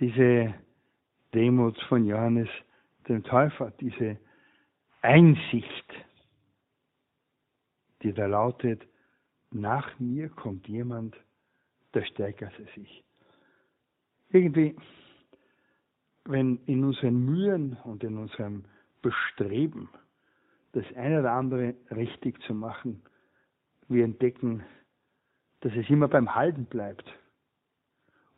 diese 0.00 0.54
Demut 1.32 1.80
von 1.88 2.04
Johannes 2.04 2.48
dem 3.08 3.22
Täufer, 3.22 3.70
diese 3.80 4.18
Einsicht, 5.02 5.92
die 8.02 8.12
da 8.12 8.26
lautet, 8.26 8.82
nach 9.50 9.98
mir 9.98 10.28
kommt 10.28 10.66
jemand, 10.68 11.16
der 11.92 12.04
stärker 12.04 12.46
als 12.46 12.76
ich. 12.76 13.04
Irgendwie, 14.30 14.74
wenn 16.24 16.58
in 16.66 16.84
unseren 16.84 17.24
Mühen 17.24 17.76
und 17.84 18.02
in 18.02 18.16
unserem 18.16 18.64
Bestreben, 19.02 19.88
das 20.72 20.84
eine 20.96 21.20
oder 21.20 21.32
andere 21.32 21.74
richtig 21.90 22.40
zu 22.42 22.54
machen, 22.54 23.02
wir 23.88 24.04
entdecken, 24.04 24.64
dass 25.60 25.72
es 25.74 25.88
immer 25.88 26.08
beim 26.08 26.34
Halten 26.34 26.64
bleibt 26.64 27.04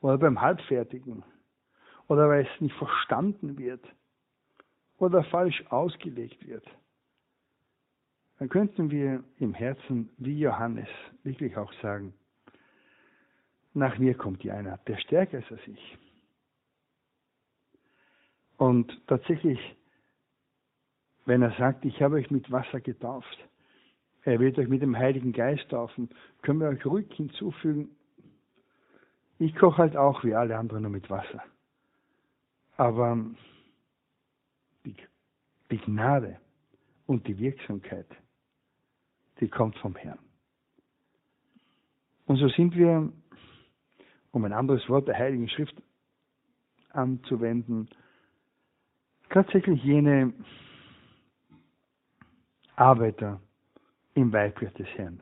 oder 0.00 0.18
beim 0.18 0.40
Halbfertigen 0.40 1.24
oder 2.08 2.28
weil 2.28 2.46
es 2.46 2.60
nicht 2.60 2.76
verstanden 2.76 3.58
wird 3.58 3.84
oder 4.98 5.24
falsch 5.24 5.64
ausgelegt 5.70 6.46
wird, 6.46 6.64
dann 8.38 8.48
könnten 8.48 8.90
wir 8.90 9.24
im 9.38 9.54
Herzen 9.54 10.10
wie 10.18 10.38
Johannes 10.38 10.88
wirklich 11.22 11.56
auch 11.56 11.72
sagen, 11.80 12.12
nach 13.74 13.98
mir 13.98 14.14
kommt 14.14 14.42
ja 14.42 14.54
einer, 14.54 14.78
der 14.86 14.96
stärker 14.98 15.38
ist 15.38 15.50
als 15.50 15.66
ich. 15.66 15.98
Und 18.56 19.00
tatsächlich, 19.06 19.58
wenn 21.24 21.42
er 21.42 21.52
sagt, 21.58 21.84
ich 21.84 22.00
habe 22.00 22.16
euch 22.16 22.30
mit 22.30 22.50
Wasser 22.50 22.80
getauft, 22.80 23.38
er 24.22 24.40
wird 24.40 24.58
euch 24.58 24.68
mit 24.68 24.82
dem 24.82 24.96
Heiligen 24.96 25.32
Geist 25.32 25.68
taufen, 25.70 26.08
können 26.42 26.60
wir 26.60 26.68
euch 26.68 26.84
ruhig 26.84 27.06
hinzufügen, 27.12 27.90
ich 29.38 29.54
koche 29.54 29.78
halt 29.78 29.96
auch 29.96 30.24
wie 30.24 30.34
alle 30.34 30.56
anderen 30.56 30.82
nur 30.82 30.90
mit 30.90 31.10
Wasser. 31.10 31.42
Aber 32.76 33.24
die, 34.84 34.96
die 35.70 35.78
Gnade 35.78 36.40
und 37.06 37.26
die 37.26 37.38
Wirksamkeit, 37.38 38.06
die 39.40 39.48
kommt 39.48 39.76
vom 39.78 39.94
Herrn. 39.94 40.18
Und 42.24 42.36
so 42.36 42.48
sind 42.48 42.74
wir, 42.74 43.12
um 44.32 44.44
ein 44.44 44.52
anderes 44.52 44.88
Wort 44.88 45.06
der 45.06 45.18
Heiligen 45.18 45.48
Schrift 45.48 45.80
anzuwenden, 46.90 47.88
tatsächlich 49.30 49.82
jene 49.82 50.32
Arbeiter 52.76 53.40
im 54.14 54.32
Weibgott 54.32 54.78
des 54.78 54.88
Herrn, 54.96 55.20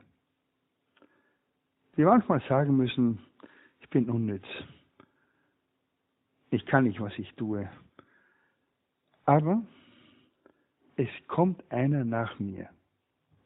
die 1.97 2.03
manchmal 2.03 2.41
sagen 2.47 2.75
müssen, 2.75 3.19
ich 3.79 3.89
bin 3.89 4.09
unnütz, 4.09 4.45
ich 6.49 6.65
kann 6.65 6.85
nicht, 6.85 6.99
was 6.99 7.17
ich 7.17 7.33
tue, 7.35 7.69
aber 9.25 9.61
es 10.97 11.09
kommt 11.27 11.63
einer 11.71 12.05
nach 12.05 12.39
mir, 12.39 12.69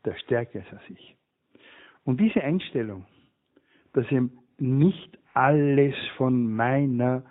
der 0.05 0.15
stärker 0.15 0.59
ist 0.59 0.71
als 0.71 0.89
ich. 0.89 1.17
Und 2.03 2.19
diese 2.19 2.41
Einstellung, 2.43 3.05
dass 3.93 4.11
eben 4.11 4.37
nicht 4.57 5.17
alles 5.33 5.95
von 6.17 6.53
meiner 6.53 7.23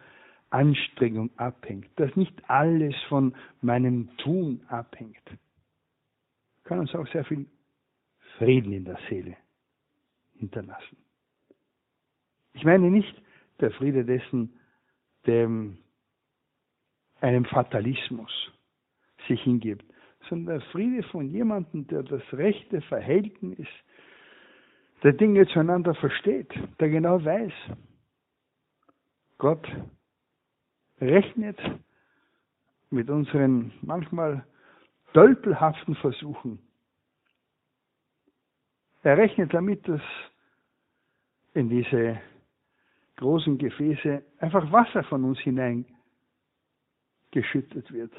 Anstrengung 0.51 1.31
abhängt, 1.37 1.89
dass 1.97 2.15
nicht 2.17 2.35
alles 2.49 2.95
von 3.09 3.35
meinem 3.61 4.17
Tun 4.19 4.63
abhängt, 4.69 5.23
kann 6.65 6.81
uns 6.81 6.95
auch 6.95 7.07
sehr 7.09 7.25
viel 7.25 7.47
Frieden 8.39 8.73
in 8.73 8.85
der 8.85 8.99
Seele 9.09 9.37
hinterlassen. 10.37 10.97
Ich 12.55 12.65
meine 12.65 12.91
nicht 12.91 13.23
der 13.61 13.71
Friede 13.73 14.05
dessen, 14.05 14.55
dem 15.27 15.79
einem 17.21 17.45
Fatalismus 17.45 18.31
sich 19.27 19.41
hingibt, 19.43 19.85
sondern 20.29 20.61
der 20.61 20.69
Friede 20.71 21.03
von 21.09 21.29
jemandem, 21.29 21.87
der 21.89 22.03
das 22.03 22.23
rechte 22.33 22.81
Verhältnis 22.83 23.67
der 25.03 25.13
Dinge 25.13 25.47
zueinander 25.49 25.95
versteht, 25.95 26.53
der 26.81 26.89
genau 26.89 27.25
weiß, 27.25 27.53
Gott 29.39 29.67
rechnet 31.01 31.59
mit 32.91 33.11
unseren 33.11 33.73
manchmal 33.83 34.47
tölpelhaften 35.13 35.95
Versuchen. 35.97 36.59
Er 39.03 39.17
rechnet 39.17 39.55
damit, 39.55 39.87
dass 39.89 40.03
in 41.55 41.69
diese 41.69 42.21
großen 43.17 43.59
Gefäße 43.59 44.23
einfach 44.39 44.71
Wasser 44.71 45.03
von 45.05 45.25
uns 45.25 45.39
hineingeschüttet 45.41 47.93
wird. 47.93 48.13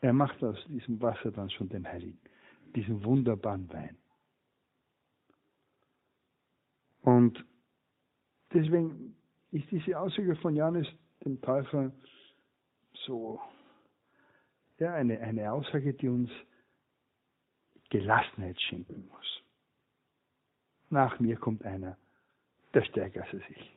Er 0.00 0.12
macht 0.12 0.42
aus 0.42 0.58
diesem 0.68 1.00
Wasser 1.00 1.30
dann 1.30 1.50
schon 1.50 1.68
den 1.68 1.86
Heiligen, 1.86 2.18
diesen 2.74 3.04
wunderbaren 3.04 3.70
Wein. 3.72 3.96
Und 7.02 7.44
deswegen 8.52 9.09
ist 9.52 9.70
diese 9.70 9.98
Aussage 9.98 10.36
von 10.36 10.54
Johannes 10.54 10.86
dem 11.24 11.40
Täufer 11.40 11.92
so, 13.06 13.40
ja, 14.78 14.94
eine, 14.94 15.20
eine 15.20 15.52
Aussage, 15.52 15.94
die 15.94 16.08
uns 16.08 16.30
Gelassenheit 17.90 18.60
schenken 18.60 19.08
muss. 19.08 19.42
Nach 20.90 21.18
mir 21.20 21.36
kommt 21.36 21.64
einer, 21.64 21.96
der 22.72 22.82
stärker 22.84 23.24
als 23.24 23.42
ich. 23.48 23.76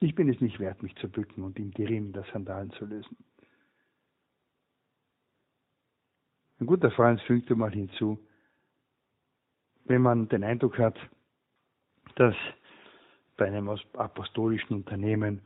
Ich 0.00 0.14
bin 0.16 0.28
es 0.28 0.40
nicht 0.40 0.58
wert, 0.58 0.82
mich 0.82 0.94
zu 0.96 1.08
bücken 1.08 1.44
und 1.44 1.58
ihm 1.58 1.70
die 1.72 1.84
Riemen 1.84 2.12
der 2.12 2.24
Sandalen 2.32 2.72
zu 2.72 2.84
lösen. 2.84 3.16
Ein 6.58 6.66
guter 6.66 6.90
Freund 6.90 7.20
fügte 7.22 7.54
mal 7.54 7.72
hinzu, 7.72 8.18
wenn 9.84 10.02
man 10.02 10.28
den 10.28 10.44
Eindruck 10.44 10.78
hat, 10.78 10.96
dass 12.16 12.34
einem 13.44 13.68
apostolischen 13.68 14.74
Unternehmen 14.76 15.42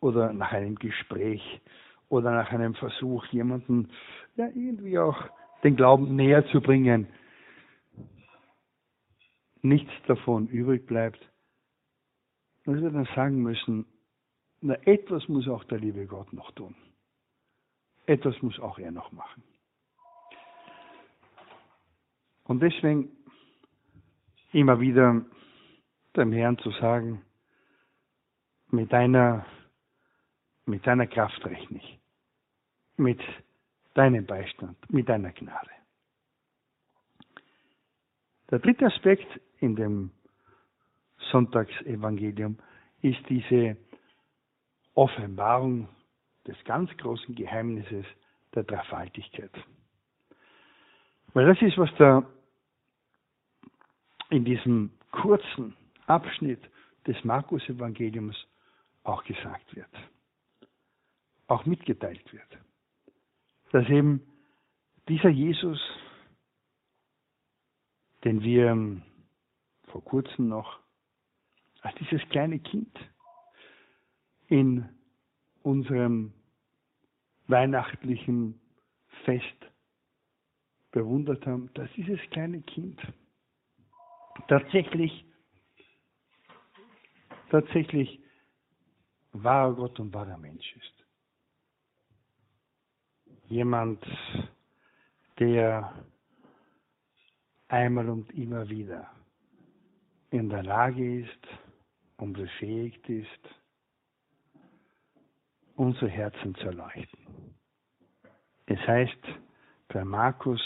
oder 0.00 0.32
nach 0.32 0.52
einem 0.52 0.76
Gespräch 0.76 1.42
oder 2.08 2.32
nach 2.32 2.50
einem 2.50 2.74
Versuch, 2.74 3.24
jemanden 3.26 3.90
ja 4.36 4.46
irgendwie 4.46 4.98
auch 4.98 5.16
den 5.64 5.76
Glauben 5.76 6.16
näher 6.16 6.46
zu 6.48 6.60
bringen, 6.60 7.06
nichts 9.62 9.92
davon 10.06 10.48
übrig 10.48 10.86
bleibt, 10.86 11.20
dass 12.64 12.80
wir 12.80 12.90
dann 12.90 13.08
sagen 13.14 13.42
müssen, 13.42 13.86
na, 14.60 14.74
etwas 14.84 15.26
muss 15.28 15.48
auch 15.48 15.64
der 15.64 15.78
liebe 15.78 16.06
Gott 16.06 16.32
noch 16.32 16.50
tun. 16.52 16.74
Etwas 18.06 18.40
muss 18.42 18.58
auch 18.60 18.78
er 18.78 18.92
noch 18.92 19.10
machen. 19.12 19.42
Und 22.44 22.60
deswegen 22.60 23.10
immer 24.52 24.80
wieder 24.80 25.24
dem 26.16 26.32
Herrn 26.32 26.58
zu 26.58 26.70
sagen, 26.72 27.22
mit 28.72 28.92
deiner, 28.92 29.46
mit 30.66 30.86
deiner 30.86 31.06
Kraft 31.06 31.44
rechne 31.44 31.78
ich, 31.78 31.98
mit 32.96 33.20
deinem 33.94 34.26
Beistand, 34.26 34.76
mit 34.90 35.08
deiner 35.08 35.32
Gnade. 35.32 35.70
Der 38.50 38.58
dritte 38.58 38.86
Aspekt 38.86 39.40
in 39.60 39.76
dem 39.76 40.10
Sonntagsevangelium 41.30 42.58
ist 43.02 43.20
diese 43.28 43.76
Offenbarung 44.94 45.88
des 46.46 46.56
ganz 46.64 46.90
großen 46.96 47.34
Geheimnisses 47.34 48.04
der 48.54 48.64
Dreifaltigkeit. 48.64 49.52
Weil 51.34 51.46
das 51.46 51.62
ist, 51.62 51.78
was 51.78 51.90
da 51.96 52.26
in 54.30 54.44
diesem 54.44 54.90
kurzen 55.10 55.76
Abschnitt 56.06 56.60
des 57.06 57.22
Markus-Evangeliums 57.24 58.36
auch 59.04 59.24
gesagt 59.24 59.74
wird, 59.74 59.90
auch 61.46 61.66
mitgeteilt 61.66 62.32
wird, 62.32 62.58
dass 63.72 63.88
eben 63.88 64.22
dieser 65.08 65.30
Jesus, 65.30 65.80
den 68.24 68.42
wir 68.42 69.02
vor 69.90 70.04
kurzem 70.04 70.48
noch 70.48 70.78
als 71.80 71.94
dieses 71.96 72.22
kleine 72.28 72.60
Kind 72.60 72.96
in 74.46 74.88
unserem 75.62 76.32
weihnachtlichen 77.48 78.60
Fest 79.24 79.44
bewundert 80.92 81.44
haben, 81.46 81.70
dass 81.74 81.90
dieses 81.96 82.20
kleine 82.30 82.62
Kind 82.62 83.00
tatsächlich, 84.48 85.24
tatsächlich 87.50 88.21
wahrer 89.32 89.74
Gott 89.74 89.98
und 90.00 90.12
wahrer 90.12 90.38
Mensch 90.38 90.76
ist. 90.76 91.04
Jemand, 93.48 94.04
der 95.38 95.92
einmal 97.68 98.08
und 98.08 98.30
immer 98.32 98.68
wieder 98.68 99.10
in 100.30 100.48
der 100.48 100.62
Lage 100.62 101.20
ist 101.22 101.46
und 102.16 102.34
befähigt 102.34 103.08
ist, 103.08 103.48
unsere 105.76 106.08
Herzen 106.08 106.54
zu 106.54 106.66
erleuchten. 106.66 107.54
Es 108.66 108.78
heißt 108.86 109.24
bei 109.88 110.04
Markus, 110.04 110.60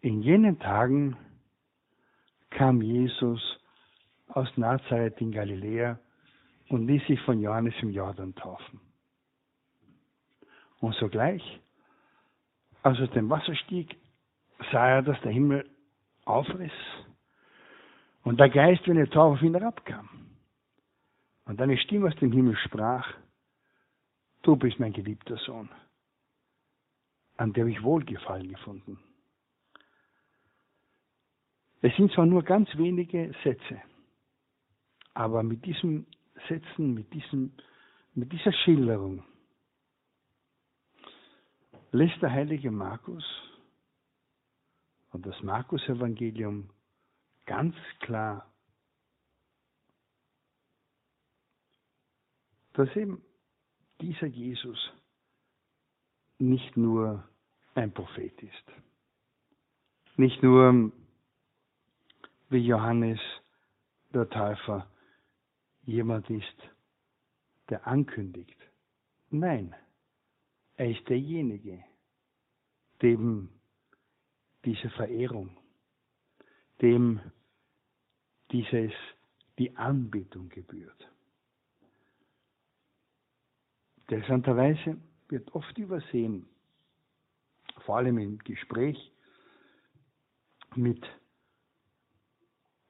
in 0.00 0.22
jenen 0.22 0.58
Tagen 0.58 1.16
kam 2.50 2.80
Jesus 2.82 3.40
aus 4.28 4.48
Nazareth 4.56 5.20
in 5.20 5.32
Galiläa 5.32 5.98
und 6.68 6.86
ließ 6.86 7.06
sich 7.06 7.20
von 7.22 7.40
Johannes 7.40 7.74
im 7.80 7.90
Jordan 7.90 8.34
taufen. 8.34 8.80
Und 10.80 10.94
sogleich, 10.96 11.42
als 12.82 12.98
er 12.98 13.04
aus 13.04 13.10
dem 13.10 13.30
Wasser 13.30 13.54
stieg, 13.54 13.96
sah 14.72 14.88
er, 14.88 15.02
dass 15.02 15.20
der 15.22 15.32
Himmel 15.32 15.68
aufriss 16.24 16.72
und 18.24 18.38
der 18.40 18.50
Geist 18.50 18.86
wie 18.86 18.92
eine 18.92 19.08
Taufe 19.08 19.38
auf 19.38 19.42
ihn 19.42 19.54
herabkam. 19.54 20.08
Und 21.44 21.60
eine 21.60 21.78
Stimme 21.78 22.08
aus 22.08 22.16
dem 22.16 22.32
Himmel 22.32 22.56
sprach, 22.56 23.08
du 24.42 24.56
bist 24.56 24.80
mein 24.80 24.92
geliebter 24.92 25.36
Sohn, 25.36 25.68
an 27.36 27.52
dem 27.52 27.68
ich 27.68 27.82
Wohlgefallen 27.82 28.48
gefunden. 28.48 28.98
Es 31.82 31.94
sind 31.96 32.10
zwar 32.12 32.26
nur 32.26 32.42
ganz 32.42 32.68
wenige 32.76 33.32
Sätze, 33.44 33.80
aber 35.14 35.44
mit 35.44 35.64
diesen 35.64 36.06
Sätzen, 36.48 36.94
mit 36.94 37.12
diesem 37.12 37.52
mit 38.16 38.32
dieser 38.32 38.52
Schilderung. 38.52 39.22
Lässt 41.92 42.20
der 42.22 42.32
heilige 42.32 42.70
Markus 42.70 43.24
und 45.12 45.24
das 45.26 45.40
Markus-Evangelium 45.42 46.70
ganz 47.44 47.76
klar, 48.00 48.50
dass 52.72 52.94
eben 52.96 53.22
dieser 54.00 54.26
Jesus 54.26 54.92
nicht 56.38 56.76
nur 56.76 57.22
ein 57.74 57.92
Prophet 57.92 58.42
ist, 58.42 58.72
nicht 60.16 60.42
nur 60.42 60.90
wie 62.48 62.66
Johannes 62.66 63.20
der 64.10 64.28
Täufer 64.28 64.90
jemand 65.86 66.28
ist, 66.28 66.70
der 67.70 67.86
ankündigt. 67.86 68.58
Nein, 69.30 69.74
er 70.76 70.90
ist 70.90 71.08
derjenige, 71.08 71.82
dem 73.02 73.48
diese 74.64 74.90
Verehrung, 74.90 75.56
dem 76.82 77.20
dieses, 78.50 78.92
die 79.58 79.74
Anbetung 79.76 80.48
gebührt. 80.48 81.10
Interessanterweise 84.08 85.00
wird 85.28 85.52
oft 85.54 85.76
übersehen, 85.78 86.48
vor 87.84 87.96
allem 87.96 88.18
im 88.18 88.38
Gespräch 88.38 89.12
mit 90.74 91.04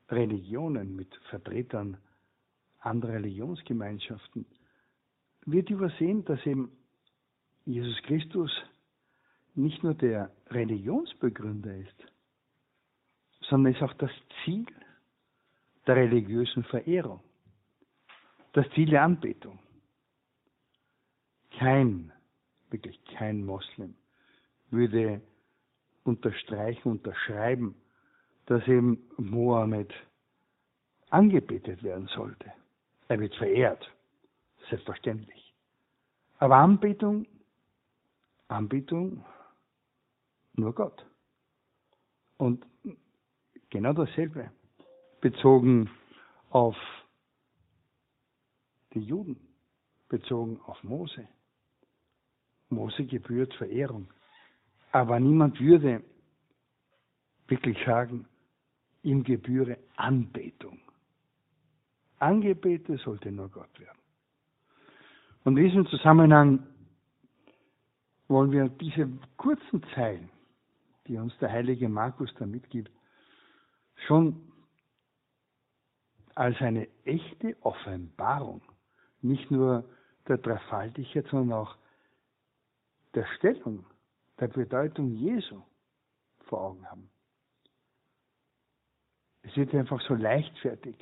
Religionen, 0.08 0.94
mit 0.94 1.14
Vertretern 1.30 1.98
anderer 2.86 3.14
Religionsgemeinschaften, 3.14 4.46
wird 5.44 5.70
übersehen, 5.70 6.24
dass 6.24 6.44
eben 6.46 6.70
Jesus 7.64 8.00
Christus 8.02 8.50
nicht 9.54 9.82
nur 9.82 9.94
der 9.94 10.30
Religionsbegründer 10.50 11.74
ist, 11.76 12.12
sondern 13.40 13.74
ist 13.74 13.82
auch 13.82 13.94
das 13.94 14.10
Ziel 14.44 14.66
der 15.86 15.96
religiösen 15.96 16.64
Verehrung, 16.64 17.20
das 18.52 18.68
Ziel 18.74 18.90
der 18.90 19.02
Anbetung. 19.02 19.58
Kein, 21.58 22.12
wirklich 22.70 23.02
kein 23.04 23.44
Moslem 23.44 23.94
würde 24.70 25.22
unterstreichen, 26.04 26.90
unterschreiben, 26.90 27.74
dass 28.46 28.66
eben 28.68 29.08
Mohammed 29.16 29.92
angebetet 31.10 31.82
werden 31.82 32.08
sollte. 32.08 32.52
Er 33.08 33.20
wird 33.20 33.34
verehrt, 33.36 33.88
selbstverständlich. 34.68 35.54
Aber 36.38 36.56
Anbetung, 36.56 37.26
Anbetung 38.48 39.24
nur 40.54 40.74
Gott. 40.74 41.04
Und 42.38 42.66
genau 43.70 43.92
dasselbe 43.92 44.50
bezogen 45.20 45.90
auf 46.50 46.76
die 48.92 49.00
Juden, 49.00 49.38
bezogen 50.08 50.60
auf 50.66 50.82
Mose. 50.82 51.28
Mose 52.68 53.04
gebührt 53.04 53.54
Verehrung. 53.54 54.08
Aber 54.92 55.20
niemand 55.20 55.60
würde 55.60 56.02
wirklich 57.48 57.78
sagen, 57.84 58.26
ihm 59.02 59.22
gebühre 59.22 59.78
Anbetung. 59.96 60.80
Angebete 62.18 62.96
sollte 62.98 63.30
nur 63.30 63.48
Gott 63.48 63.78
werden. 63.78 63.98
Und 65.44 65.56
in 65.56 65.64
diesem 65.64 65.86
Zusammenhang 65.86 66.66
wollen 68.28 68.50
wir 68.50 68.68
diese 68.68 69.08
kurzen 69.36 69.82
Zeilen 69.94 70.30
die 71.06 71.16
uns 71.16 71.36
der 71.38 71.50
heilige 71.50 71.88
Markus 71.88 72.32
da 72.38 72.46
mitgibt, 72.46 72.90
schon 74.06 74.52
als 76.34 76.60
eine 76.60 76.88
echte 77.04 77.56
Offenbarung, 77.62 78.60
nicht 79.22 79.50
nur 79.50 79.88
der 80.28 80.38
Dreifaltigkeit, 80.38 81.26
sondern 81.30 81.60
auch 81.60 81.76
der 83.14 83.26
Stellung, 83.36 83.86
der 84.38 84.48
Bedeutung 84.48 85.12
Jesu 85.12 85.62
vor 86.44 86.60
Augen 86.60 86.90
haben. 86.90 87.08
Es 89.42 89.56
wird 89.56 89.74
einfach 89.74 90.00
so 90.02 90.14
leichtfertig 90.14 90.96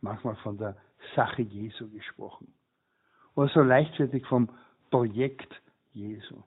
manchmal 0.00 0.36
von 0.36 0.58
der 0.58 0.76
Sache 1.14 1.42
Jesu 1.42 1.88
gesprochen. 1.90 2.52
Oder 3.34 3.48
so 3.48 3.60
leichtfertig 3.60 4.26
vom 4.26 4.50
Projekt 4.90 5.62
Jesu. 5.92 6.42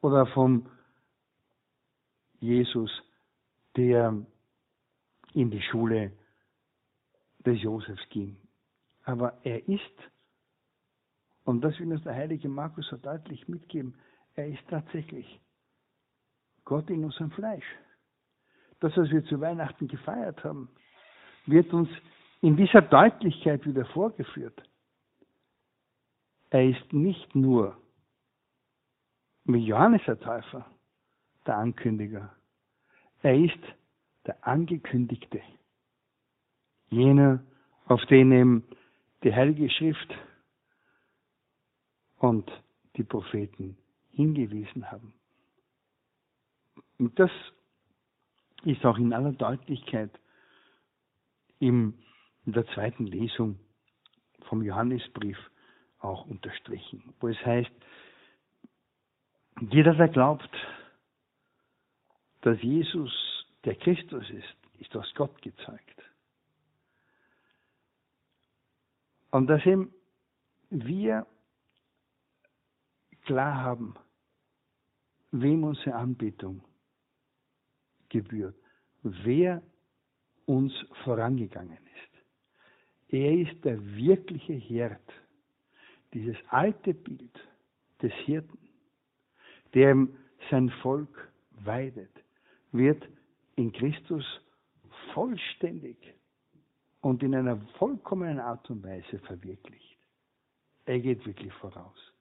Oder 0.00 0.26
vom 0.26 0.68
Jesus, 2.40 2.90
der 3.76 4.14
in 5.32 5.50
die 5.50 5.62
Schule 5.62 6.12
des 7.44 7.62
Josefs 7.62 8.02
ging. 8.10 8.36
Aber 9.04 9.38
er 9.44 9.66
ist, 9.68 9.80
und 11.44 11.62
das 11.62 11.78
will 11.78 11.92
uns 11.92 12.02
der 12.04 12.14
heilige 12.14 12.48
Markus 12.48 12.86
so 12.88 12.96
deutlich 12.96 13.48
mitgeben, 13.48 13.94
er 14.34 14.48
ist 14.48 14.66
tatsächlich 14.68 15.40
Gott 16.64 16.88
in 16.90 17.04
unserem 17.04 17.30
Fleisch. 17.30 17.66
Das, 18.80 18.96
was 18.96 19.10
wir 19.10 19.24
zu 19.26 19.40
Weihnachten 19.40 19.86
gefeiert 19.86 20.42
haben, 20.44 20.68
wird 21.46 21.72
uns 21.72 21.88
in 22.44 22.58
dieser 22.58 22.82
Deutlichkeit 22.82 23.64
wieder 23.64 23.86
vorgeführt. 23.86 24.62
Er 26.50 26.68
ist 26.68 26.92
nicht 26.92 27.34
nur 27.34 27.74
wie 29.44 29.64
Johannes 29.64 30.02
der 30.06 30.20
Täufer 30.20 30.66
der 31.46 31.56
Ankündiger. 31.56 32.36
Er 33.22 33.42
ist 33.42 33.58
der 34.26 34.46
Angekündigte. 34.46 35.40
Jener, 36.90 37.42
auf 37.86 38.04
den 38.10 38.30
eben 38.30 38.64
die 39.22 39.34
Heilige 39.34 39.70
Schrift 39.70 40.14
und 42.18 42.50
die 42.96 43.04
Propheten 43.04 43.78
hingewiesen 44.10 44.90
haben. 44.90 45.14
Und 46.98 47.18
das 47.18 47.30
ist 48.64 48.84
auch 48.84 48.98
in 48.98 49.14
aller 49.14 49.32
Deutlichkeit 49.32 50.10
in 52.46 52.52
der 52.52 52.66
zweiten 52.68 53.06
Lesung 53.06 53.58
vom 54.48 54.62
Johannesbrief 54.62 55.38
auch 55.98 56.26
unterstrichen, 56.26 57.14
wo 57.20 57.28
es 57.28 57.46
heißt, 57.46 57.70
jeder, 59.70 59.94
der 59.94 60.08
glaubt, 60.08 60.50
dass 62.42 62.60
Jesus 62.60 63.12
der 63.64 63.76
Christus 63.76 64.28
ist, 64.30 64.80
ist 64.80 64.94
aus 64.96 65.10
Gott 65.14 65.40
gezeigt. 65.42 66.02
Und 69.30 69.46
dass 69.46 69.64
eben 69.64 69.92
wir 70.70 71.26
klar 73.22 73.54
haben, 73.54 73.94
wem 75.30 75.64
unsere 75.64 75.94
Anbetung 75.94 76.62
gebührt, 78.08 78.56
wer 79.02 79.62
uns 80.46 80.72
vorangegangen. 81.02 81.83
Er 83.14 83.32
ist 83.32 83.64
der 83.64 83.78
wirkliche 83.94 84.54
Herd, 84.54 85.12
dieses 86.14 86.36
alte 86.48 86.92
Bild 86.92 87.38
des 88.02 88.12
Hirten, 88.24 88.58
der 89.72 90.08
sein 90.50 90.68
Volk 90.82 91.30
weidet, 91.52 92.10
wird 92.72 93.08
in 93.54 93.70
Christus 93.70 94.24
vollständig 95.12 95.96
und 97.02 97.22
in 97.22 97.36
einer 97.36 97.56
vollkommenen 97.78 98.40
Art 98.40 98.68
und 98.68 98.82
Weise 98.82 99.20
verwirklicht. 99.20 99.98
Er 100.84 100.98
geht 100.98 101.24
wirklich 101.24 101.52
voraus. 101.52 102.12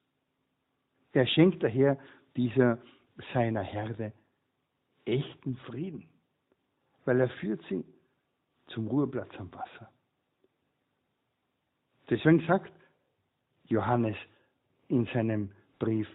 Er 1.13 1.25
schenkt 1.25 1.63
daher 1.63 1.97
dieser 2.35 2.77
seiner 3.33 3.63
Herde 3.63 4.13
echten 5.05 5.55
Frieden, 5.65 6.07
weil 7.05 7.19
er 7.19 7.29
führt 7.29 7.63
sie 7.67 7.83
zum 8.67 8.85
Ruheplatz 8.85 9.31
am 9.39 9.51
Wasser. 9.51 9.91
Deswegen 12.09 12.45
sagt 12.47 12.73
Johannes 13.65 14.17
in 14.87 15.05
seinem 15.07 15.51
Brief, 15.79 16.07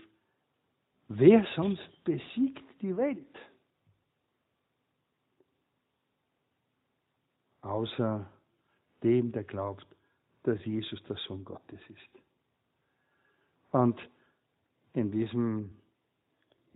wer 1.09 1.47
sonst 1.57 2.05
besiegt 2.05 2.65
die 2.83 2.97
Welt? 2.97 3.27
außer 7.69 8.27
dem, 9.03 9.31
der 9.33 9.45
glaubt, 9.45 9.87
dass 10.45 10.65
Jesus 10.65 11.03
der 11.05 11.17
Sohn 11.17 11.45
Gottes 11.45 11.81
ist. 11.89 12.23
Und 13.71 14.01
in 14.95 15.11
diesem, 15.11 15.79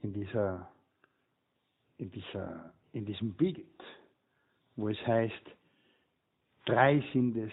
in 0.03 0.13
dieser, 0.13 0.71
in 1.97 2.11
dieser, 2.11 2.73
in 2.93 3.07
diesem 3.07 3.33
Bild, 3.35 3.83
wo 4.77 4.89
es 4.89 5.07
heißt, 5.07 5.51
drei 6.67 7.03
sind 7.13 7.37
es, 7.37 7.53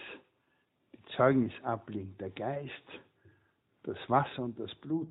Zeugnis 1.16 1.52
ablegen, 1.62 2.16
der 2.18 2.30
Geist, 2.30 2.72
das 3.82 3.98
Wasser 4.08 4.44
und 4.44 4.58
das 4.58 4.74
Blut, 4.76 5.10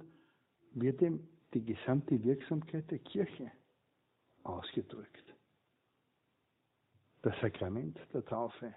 wird 0.73 1.01
ihm 1.01 1.27
die 1.53 1.63
gesamte 1.63 2.23
Wirksamkeit 2.23 2.89
der 2.91 2.99
Kirche 2.99 3.51
ausgedrückt. 4.43 5.23
Das 7.21 7.35
Sakrament 7.41 7.97
der 8.13 8.23
Taufe, 8.25 8.73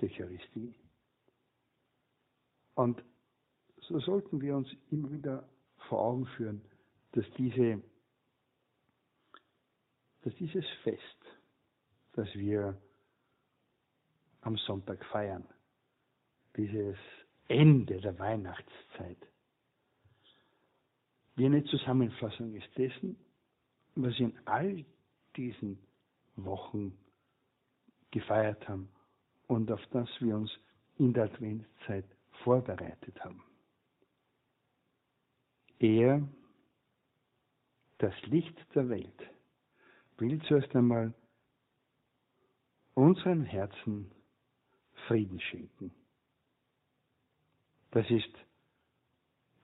der 0.00 0.08
Eucharistie. 0.08 0.74
Und 2.74 3.02
so 3.80 3.98
sollten 4.00 4.40
wir 4.40 4.56
uns 4.56 4.68
immer 4.90 5.10
wieder 5.10 5.48
vor 5.88 6.00
Augen 6.00 6.26
führen, 6.26 6.62
dass 7.12 7.26
diese, 7.36 7.82
dass 10.22 10.34
dieses 10.36 10.64
Fest, 10.82 11.02
das 12.12 12.32
wir 12.34 12.80
am 14.40 14.56
Sonntag 14.56 15.04
feiern, 15.06 15.46
dieses 16.56 16.96
Ende 17.48 18.00
der 18.00 18.18
Weihnachtszeit, 18.18 19.18
wie 21.36 21.46
eine 21.46 21.64
Zusammenfassung 21.64 22.54
ist 22.54 22.68
dessen, 22.76 23.16
was 23.94 24.18
wir 24.18 24.26
in 24.26 24.38
all 24.46 24.84
diesen 25.36 25.78
Wochen 26.36 26.98
gefeiert 28.10 28.68
haben 28.68 28.88
und 29.46 29.70
auf 29.70 29.84
das 29.90 30.08
wir 30.20 30.36
uns 30.36 30.50
in 30.98 31.12
der 31.12 31.24
Adventszeit 31.24 32.04
vorbereitet 32.42 33.18
haben. 33.24 33.42
Er, 35.78 36.26
das 37.98 38.14
Licht 38.26 38.56
der 38.74 38.88
Welt, 38.88 39.30
will 40.18 40.40
zuerst 40.42 40.74
einmal 40.76 41.12
unseren 42.94 43.42
Herzen 43.42 44.12
Frieden 45.06 45.40
schenken. 45.40 45.92
Das 47.92 48.08
ist 48.10 48.32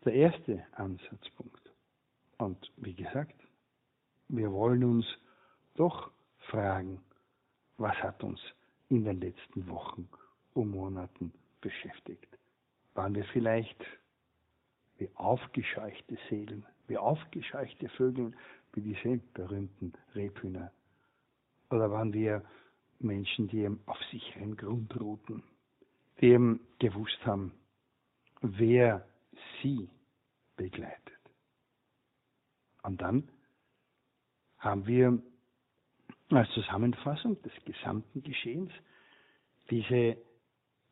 der 0.04 0.12
erste 0.12 0.62
Ansatzpunkt. 0.72 1.72
Und 2.36 2.70
wie 2.76 2.92
gesagt, 2.92 3.34
wir 4.28 4.52
wollen 4.52 4.84
uns 4.84 5.06
doch 5.76 6.10
fragen, 6.50 7.00
was 7.78 7.96
hat 7.96 8.22
uns 8.22 8.38
in 8.90 9.04
den 9.04 9.20
letzten 9.20 9.66
Wochen 9.68 10.10
und 10.52 10.70
Monaten 10.70 11.32
beschäftigt? 11.62 12.28
Waren 12.92 13.14
wir 13.14 13.24
vielleicht 13.32 13.82
wie 14.98 15.08
aufgescheuchte 15.14 16.18
Seelen, 16.28 16.66
wie 16.86 16.98
aufgescheuchte 16.98 17.88
Vögel, 17.88 18.34
wie 18.74 18.82
diese 18.82 19.16
berühmten 19.32 19.94
Rebhühner? 20.14 20.70
Oder 21.70 21.90
waren 21.90 22.12
wir 22.12 22.44
Menschen, 22.98 23.48
die 23.48 23.60
eben 23.60 23.80
auf 23.86 23.98
sicheren 24.10 24.54
Grund 24.54 25.00
ruhten, 25.00 25.42
die 26.20 26.26
eben 26.26 26.60
gewusst 26.78 27.24
haben, 27.24 27.54
wer 28.40 29.06
sie 29.62 29.90
begleitet. 30.56 31.18
Und 32.82 33.00
dann 33.00 33.30
haben 34.58 34.86
wir 34.86 35.22
als 36.30 36.50
Zusammenfassung 36.52 37.40
des 37.42 37.52
gesamten 37.64 38.22
Geschehens 38.22 38.72
diese 39.70 40.18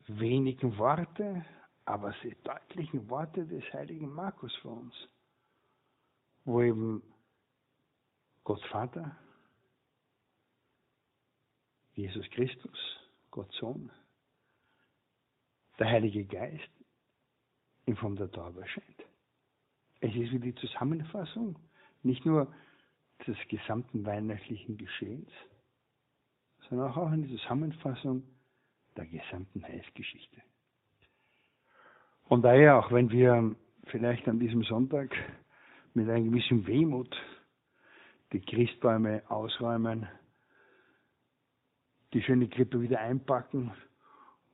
wenigen 0.07 0.77
Worte, 0.77 1.45
aber 1.85 2.13
sehr 2.21 2.35
deutlichen 2.43 3.09
Worte 3.09 3.45
des 3.45 3.63
heiligen 3.73 4.09
Markus 4.13 4.55
für 4.57 4.69
uns, 4.69 4.93
wo 6.45 6.61
eben 6.61 7.03
Gott 8.43 8.63
Vater, 8.67 9.17
Jesus 11.93 12.29
Christus, 12.29 12.77
Gott 13.31 13.51
Sohn, 13.53 13.91
der 15.79 15.87
Heilige 15.89 16.25
Geist 16.25 16.76
in 17.87 17.95
Form 17.95 18.15
der 18.15 18.29
Taube 18.29 18.61
erscheint. 18.61 19.05
Es 20.01 20.13
ist 20.13 20.31
wie 20.31 20.39
die 20.39 20.53
Zusammenfassung 20.55 21.57
nicht 22.03 22.25
nur 22.25 22.53
des 23.25 23.37
gesamten 23.47 24.05
weihnachtlichen 24.05 24.77
Geschehens, 24.77 25.31
sondern 26.69 26.91
auch 26.91 27.07
eine 27.07 27.27
Zusammenfassung 27.27 28.23
der 28.95 29.05
gesamten 29.05 29.63
Heilsgeschichte. 29.63 30.41
Und 32.25 32.43
daher, 32.43 32.77
auch 32.77 32.91
wenn 32.91 33.09
wir 33.09 33.55
vielleicht 33.85 34.27
an 34.27 34.39
diesem 34.39 34.63
Sonntag 34.63 35.15
mit 35.93 36.09
einem 36.09 36.31
gewissen 36.31 36.67
Wehmut 36.67 37.15
die 38.33 38.41
Christbäume 38.41 39.23
ausräumen, 39.29 40.07
die 42.13 42.21
schöne 42.21 42.49
Krippe 42.49 42.81
wieder 42.81 42.99
einpacken 42.99 43.71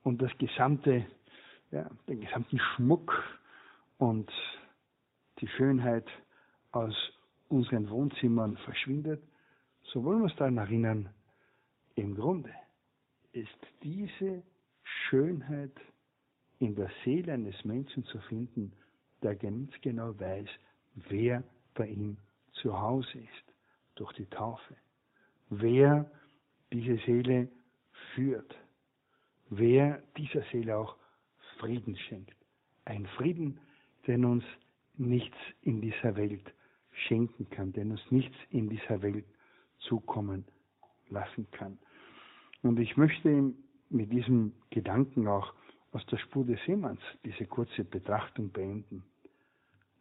und 0.04 0.22
das 0.22 0.30
gesamte, 0.38 1.06
ja, 1.74 1.90
den 2.08 2.20
gesamten 2.20 2.58
Schmuck 2.58 3.12
und 3.98 4.30
die 5.40 5.48
Schönheit 5.48 6.06
aus 6.70 6.94
unseren 7.48 7.90
Wohnzimmern 7.90 8.56
verschwindet, 8.58 9.22
so 9.82 10.04
wollen 10.04 10.20
wir 10.20 10.24
uns 10.24 10.36
daran 10.36 10.56
erinnern, 10.56 11.08
im 11.96 12.14
Grunde 12.14 12.50
ist 13.32 13.58
diese 13.82 14.42
Schönheit 14.82 15.72
in 16.60 16.76
der 16.76 16.90
Seele 17.04 17.32
eines 17.32 17.64
Menschen 17.64 18.04
zu 18.04 18.18
finden, 18.20 18.72
der 19.22 19.34
ganz 19.34 19.72
genau 19.82 20.18
weiß, 20.18 20.48
wer 21.08 21.42
bei 21.74 21.88
ihm 21.88 22.16
zu 22.52 22.80
Hause 22.80 23.18
ist, 23.18 23.54
durch 23.96 24.12
die 24.12 24.26
Taufe. 24.26 24.76
Wer 25.50 26.08
diese 26.72 26.96
Seele 27.04 27.48
führt. 28.14 28.54
Wer 29.50 30.02
dieser 30.16 30.42
Seele 30.52 30.76
auch 30.76 30.96
Frieden 31.58 31.96
schenkt. 31.96 32.36
Ein 32.84 33.06
Frieden, 33.16 33.58
den 34.06 34.24
uns 34.24 34.44
nichts 34.96 35.36
in 35.62 35.80
dieser 35.80 36.16
Welt 36.16 36.52
schenken 36.92 37.48
kann, 37.50 37.72
den 37.72 37.90
uns 37.92 38.10
nichts 38.10 38.36
in 38.50 38.68
dieser 38.68 39.02
Welt 39.02 39.24
zukommen 39.78 40.44
lassen 41.08 41.50
kann. 41.50 41.78
Und 42.62 42.78
ich 42.78 42.96
möchte 42.96 43.52
mit 43.90 44.12
diesem 44.12 44.52
Gedanken 44.70 45.28
auch 45.28 45.52
aus 45.92 46.04
der 46.06 46.18
Spur 46.18 46.44
des 46.44 46.58
Seemanns 46.64 47.00
diese 47.24 47.46
kurze 47.46 47.84
Betrachtung 47.84 48.50
beenden. 48.50 49.04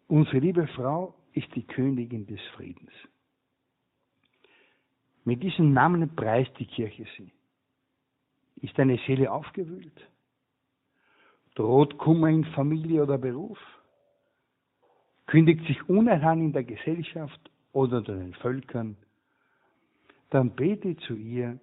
Unsere 0.08 0.40
liebe 0.40 0.68
Frau 0.68 1.16
ist 1.34 1.54
die 1.56 1.66
Königin 1.66 2.26
des 2.26 2.42
Friedens. 2.56 2.92
Mit 5.26 5.42
diesem 5.42 5.74
Namen 5.74 6.16
preist 6.16 6.52
die 6.60 6.66
Kirche 6.66 7.06
sie. 7.18 7.32
Ist 8.62 8.78
deine 8.78 8.98
Seele 9.06 9.32
aufgewühlt? 9.32 10.13
Droht 11.56 11.98
Kummer 12.00 12.30
in 12.30 12.46
Familie 12.46 13.04
oder 13.04 13.18
Beruf? 13.18 13.60
Kündigt 15.28 15.66
sich 15.68 15.88
Unheil 15.88 16.24
an 16.24 16.42
in 16.42 16.54
der 16.54 16.64
Gesellschaft 16.64 17.40
oder 17.72 17.98
unter 17.98 18.16
den 18.16 18.34
Völkern? 18.36 18.98
Dann 20.32 20.50
bete 20.56 20.98
zu 20.98 21.16
ihr 21.16 21.60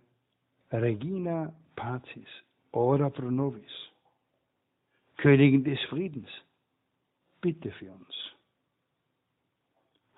Regina 0.71 1.53
Pazis, 1.75 2.29
Ora 2.71 3.11
pro 3.11 3.31
nobis, 3.31 3.73
Königin 5.17 5.65
des 5.65 5.81
Friedens, 5.89 6.29
bitte 7.41 7.73
für 7.73 7.91
uns. 7.91 8.15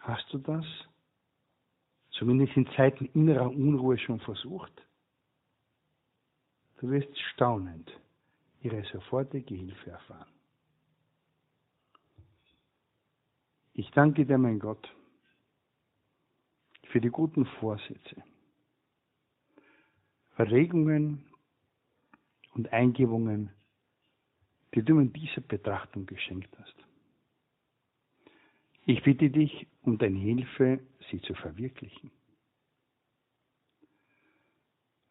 Hast 0.01 0.31
du 0.33 0.39
das 0.39 0.67
zumindest 2.11 2.57
in 2.57 2.67
Zeiten 2.77 3.07
innerer 3.15 3.51
Unruhe 3.51 3.97
schon 3.97 4.21
versucht? 4.21 4.73
Du 6.79 6.91
wirst 6.91 7.19
staunend 7.33 7.91
ihre 8.63 8.85
sofortige 8.85 9.55
Hilfe 9.55 9.91
erfahren. 9.91 10.31
Ich 13.75 13.91
danke 13.93 14.27
dir, 14.27 14.39
mein 14.39 14.59
Gott, 14.59 14.95
für 16.85 17.01
die 17.01 17.09
guten 17.09 17.47
Vorsätze, 17.47 18.23
Erregungen 20.37 21.25
und 22.55 22.73
Eingebungen, 22.73 23.51
die 24.75 24.83
du 24.83 24.95
mir 24.95 25.03
in 25.03 25.13
dieser 25.13 25.41
Betrachtung 25.41 26.07
geschenkt 26.07 26.55
hast. 26.59 26.75
Ich 28.85 29.03
bitte 29.03 29.31
dich 29.31 29.67
um 29.83 29.97
deine 29.97 30.19
Hilfe, 30.19 30.81
sie 31.11 31.21
zu 31.23 31.35
verwirklichen. 31.35 32.11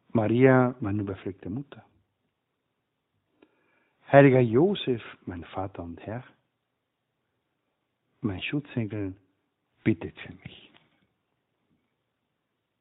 Maria, 0.10 0.76
meine 0.82 1.02
überfleckte 1.02 1.50
Mutter. 1.50 1.86
Heiliger 4.12 4.42
Josef, 4.42 5.02
mein 5.26 5.46
Vater 5.46 5.84
und 5.84 6.02
Herr. 6.02 6.26
Mein 8.20 8.42
Schutzengel, 8.42 9.16
bittet 9.86 10.20
für 10.20 10.34
mich. 10.34 10.71